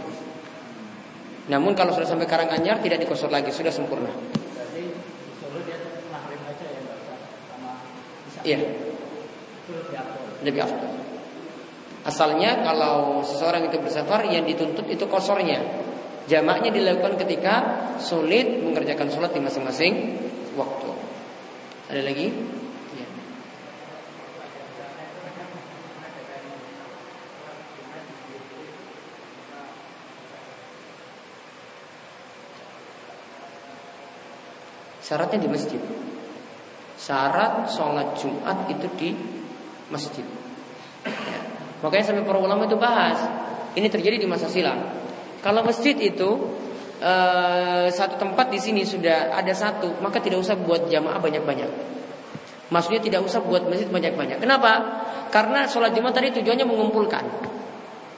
Namun 1.47 1.77
kalau 1.79 1.95
sudah 1.95 2.09
sampai 2.09 2.27
Karanganyar 2.27 2.83
tidak 2.83 3.07
dikosor 3.07 3.31
lagi, 3.31 3.55
sudah 3.55 3.71
sempurna. 3.71 4.11
Iya. 8.43 8.59
Lebih 10.43 10.61
afdal. 10.61 11.04
Asalnya 12.05 12.61
kalau 12.61 13.25
seseorang 13.25 13.65
itu 13.65 13.81
bersafar 13.81 14.29
yang 14.29 14.45
dituntut 14.45 14.85
itu 14.85 15.09
kosornya. 15.09 15.57
Jamaknya 16.29 16.69
dilakukan 16.69 17.17
ketika 17.17 17.53
sulit 17.97 18.61
mengerjakan 18.61 19.09
sholat 19.09 19.33
di 19.33 19.41
masing-masing 19.41 19.93
waktu. 20.53 20.89
Ada 21.89 22.01
lagi? 22.05 22.29
Ya. 22.97 23.07
Syaratnya 35.01 35.39
di 35.41 35.49
masjid. 35.49 35.81
Syarat 36.97 37.69
sholat 37.69 38.17
Jumat 38.17 38.65
itu 38.69 38.87
di 38.97 39.09
masjid. 39.93 40.25
Ya. 41.05 41.44
Makanya 41.83 42.05
sampai 42.11 42.23
para 42.23 42.39
ulama 42.39 42.69
itu 42.69 42.77
bahas. 42.79 43.19
Ini 43.75 43.87
terjadi 43.91 44.21
di 44.21 44.27
masa 44.27 44.47
silam. 44.47 44.79
Kalau 45.43 45.61
masjid 45.61 45.93
itu 45.99 46.29
e, 47.01 47.13
satu 47.91 48.15
tempat 48.15 48.47
di 48.47 48.59
sini 48.59 48.87
sudah 48.87 49.35
ada 49.35 49.51
satu, 49.51 49.99
maka 49.99 50.23
tidak 50.23 50.39
usah 50.39 50.55
buat 50.55 50.87
jamaah 50.87 51.19
banyak-banyak. 51.19 51.69
Maksudnya 52.71 53.01
tidak 53.03 53.21
usah 53.27 53.43
buat 53.43 53.67
masjid 53.67 53.85
banyak-banyak. 53.85 54.41
Kenapa? 54.41 55.03
Karena 55.29 55.67
sholat 55.67 55.91
Jumat 55.93 56.15
tadi 56.15 56.31
tujuannya 56.33 56.65
mengumpulkan. 56.65 57.23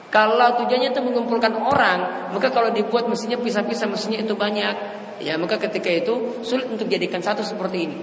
Kalau 0.08 0.56
tujuannya 0.64 0.96
itu 0.96 1.02
mengumpulkan 1.04 1.52
orang, 1.52 2.32
maka 2.32 2.48
kalau 2.48 2.72
dibuat 2.72 3.04
mesinnya 3.12 3.36
pisah-pisah 3.36 3.92
mesinnya 3.92 4.24
itu 4.24 4.32
banyak, 4.32 4.74
ya 5.20 5.36
maka 5.36 5.60
ketika 5.60 5.92
itu 5.92 6.40
sulit 6.40 6.64
untuk 6.64 6.88
jadikan 6.88 7.20
satu 7.20 7.44
seperti 7.44 7.78
ini. 7.84 7.98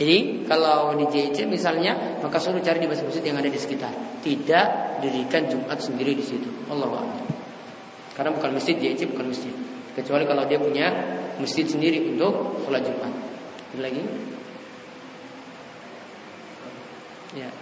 Jadi 0.00 0.48
kalau 0.48 0.96
di 0.96 1.04
JC 1.04 1.44
misalnya, 1.44 2.18
maka 2.24 2.40
suruh 2.40 2.64
cari 2.64 2.80
di 2.80 2.88
masjid-masjid 2.88 3.22
yang 3.22 3.36
ada 3.38 3.50
di 3.52 3.60
sekitar. 3.60 3.92
Tidak 4.24 4.66
dirikan 5.04 5.46
Jumat 5.46 5.78
sendiri 5.78 6.16
di 6.16 6.24
situ. 6.24 6.48
Allah 6.72 7.04
Karena 8.16 8.32
bukan 8.32 8.56
masjid 8.56 8.76
JC 8.76 9.08
bukan 9.12 9.30
masjid. 9.30 9.52
Kecuali 9.92 10.24
kalau 10.24 10.48
dia 10.48 10.56
punya 10.56 10.88
masjid 11.36 11.68
sendiri 11.68 12.16
untuk 12.16 12.64
sholat 12.64 12.80
Jumat. 12.80 13.12
Lagi? 13.76 14.04
Ya. 17.36 17.61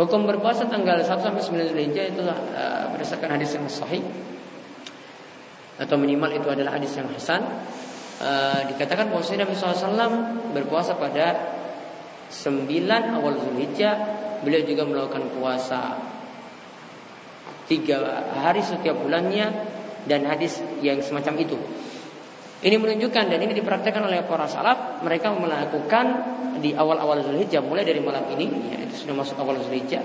Hukum 0.00 0.24
berpuasa 0.24 0.64
tanggal 0.64 1.04
1 1.04 1.12
sampai 1.12 1.44
9 1.44 1.76
Zulhijjah 1.76 2.08
itu 2.08 2.24
uh, 2.24 2.88
berdasarkan 2.88 3.36
hadis 3.36 3.52
yang 3.52 3.68
sahih 3.68 4.00
atau 5.76 6.00
minimal 6.00 6.32
itu 6.32 6.48
adalah 6.48 6.80
hadis 6.80 6.96
yang 6.96 7.04
hasan. 7.12 7.44
Uh, 8.16 8.64
dikatakan 8.72 9.12
bahwa 9.12 9.20
Nabi 9.20 9.52
SAW 9.52 10.12
berpuasa 10.56 10.96
pada 10.96 11.52
9 12.32 12.64
awal 13.12 13.44
Zulhijjah. 13.44 13.96
Beliau 14.40 14.64
juga 14.64 14.88
melakukan 14.88 15.36
puasa 15.36 16.00
tiga 17.68 18.24
hari 18.40 18.64
setiap 18.64 18.96
bulannya 19.04 19.52
dan 20.08 20.24
hadis 20.24 20.64
yang 20.80 21.04
semacam 21.04 21.44
itu. 21.44 21.60
Ini 22.60 22.76
menunjukkan 22.76 23.32
dan 23.32 23.40
ini 23.40 23.56
dipraktekkan 23.56 24.04
oleh 24.04 24.20
para 24.28 24.44
salaf. 24.44 25.00
Mereka 25.00 25.32
melakukan 25.32 26.06
di 26.60 26.76
awal-awal 26.76 27.24
Zulhijjah, 27.24 27.64
mulai 27.64 27.88
dari 27.88 28.04
malam 28.04 28.28
ini, 28.36 28.52
ya, 28.68 28.76
itu 28.84 29.08
sudah 29.08 29.16
masuk 29.16 29.40
awal 29.40 29.56
Zulhijjah. 29.64 30.04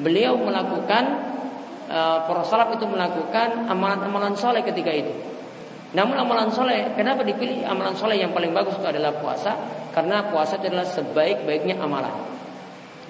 Beliau 0.00 0.40
melakukan 0.40 1.04
uh, 1.92 2.24
para 2.24 2.42
salaf 2.48 2.72
itu 2.72 2.88
melakukan 2.88 3.68
amalan-amalan 3.68 4.32
soleh 4.32 4.64
ketika 4.64 4.88
itu. 4.88 5.12
Namun 5.92 6.16
amalan 6.16 6.48
soleh, 6.48 6.96
kenapa 6.96 7.20
dipilih 7.20 7.68
amalan 7.68 7.92
soleh 7.92 8.16
yang 8.16 8.32
paling 8.32 8.56
bagus 8.56 8.72
itu 8.80 8.88
adalah 8.88 9.12
puasa? 9.20 9.52
Karena 9.92 10.24
puasa 10.32 10.56
itu 10.56 10.72
adalah 10.72 10.88
sebaik-baiknya 10.88 11.76
amalan. 11.76 12.16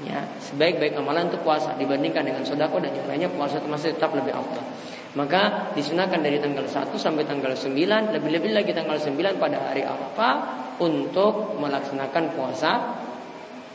Ya, 0.02 0.26
sebaik-baik 0.42 0.98
amalan 0.98 1.30
itu 1.30 1.38
puasa 1.46 1.78
dibandingkan 1.78 2.26
dengan 2.26 2.42
sodako 2.42 2.82
dan 2.82 2.90
yang 2.90 3.06
lainnya 3.06 3.30
puasa 3.30 3.62
itu 3.62 3.70
masih 3.70 3.94
tetap 3.94 4.10
lebih 4.18 4.34
afdal. 4.34 4.66
Maka 5.12 5.72
disunahkan 5.76 6.24
dari 6.24 6.40
tanggal 6.40 6.64
1 6.64 6.88
sampai 6.96 7.28
tanggal 7.28 7.52
9 7.52 7.76
Lebih-lebih 8.16 8.56
lagi 8.56 8.72
tanggal 8.72 8.96
9 8.96 9.36
pada 9.36 9.60
hari 9.68 9.84
Arafah 9.84 10.34
Untuk 10.80 11.60
melaksanakan 11.60 12.32
puasa 12.32 12.70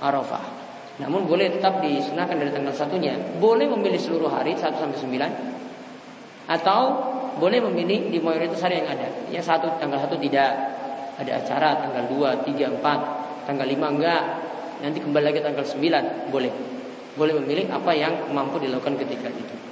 Arafah. 0.02 0.46
Namun 0.98 1.30
boleh 1.30 1.54
tetap 1.54 1.78
disunahkan 1.78 2.42
dari 2.42 2.50
tanggal 2.50 2.74
satunya. 2.74 3.14
Boleh 3.38 3.70
memilih 3.70 4.02
seluruh 4.02 4.34
hari 4.34 4.58
1 4.58 4.82
sampai 4.82 4.98
9 4.98 6.50
Atau 6.50 6.82
boleh 7.38 7.62
memilih 7.70 8.10
di 8.10 8.18
mayoritas 8.18 8.58
hari 8.66 8.82
yang 8.82 8.90
ada. 8.98 9.10
Yang 9.30 9.46
satu 9.46 9.78
tanggal 9.78 10.02
1 10.10 10.18
tidak. 10.18 10.52
Ada 11.18 11.32
acara 11.42 11.70
Tanggal 11.82 12.06
2, 12.14 12.46
3, 12.50 12.78
4 12.82 13.46
Tanggal 13.46 13.68
5 13.70 13.94
enggak. 13.94 14.24
Nanti 14.82 14.98
kembali 15.02 15.26
lagi 15.30 15.42
tanggal 15.46 15.66
9 15.66 16.34
Boleh. 16.34 16.54
Boleh 17.14 17.34
memilih 17.42 17.70
apa 17.70 17.94
yang 17.94 18.34
mampu 18.34 18.58
dilakukan 18.58 18.98
ketika 18.98 19.30
itu 19.30 19.67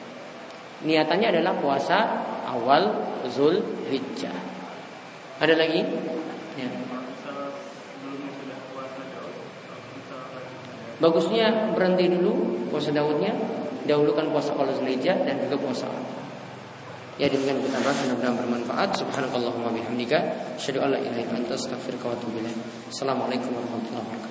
Niatannya 0.86 1.28
adalah 1.34 1.54
puasa 1.58 1.98
awal 2.46 2.94
Zul 3.34 3.58
Hijjah. 3.90 4.38
Ada 5.42 5.58
lagi? 5.58 5.82
Ya. 6.56 6.70
Bagusnya 11.02 11.74
berhenti 11.76 12.08
dulu 12.08 12.64
puasa 12.70 12.94
Daudnya, 12.94 13.34
dahulukan 13.90 14.30
puasa 14.30 14.54
awal 14.54 14.70
Hijjah 14.86 15.26
dan 15.26 15.42
juga 15.42 15.58
puasa 15.58 15.90
Ya 17.16 17.32
demikian 17.32 17.64
kita 17.64 17.80
bahas 17.80 17.96
mudah-mudahan 18.04 18.36
bermanfaat. 18.44 18.90
Subhanakallahumma 19.00 19.72
bihamdika 19.72 20.20
asyhadu 20.60 20.84
an 20.84 20.92
la 20.92 21.00
ilaha 21.00 21.24
illa 21.24 21.36
anta 21.40 21.56
astaghfiruka 21.56 22.12
wa 22.12 22.14
atubu 22.20 22.44
ilaik. 22.44 22.60
Assalamualaikum 22.92 23.56
warahmatullahi 23.56 24.04
wabarakatuh. 24.04 24.25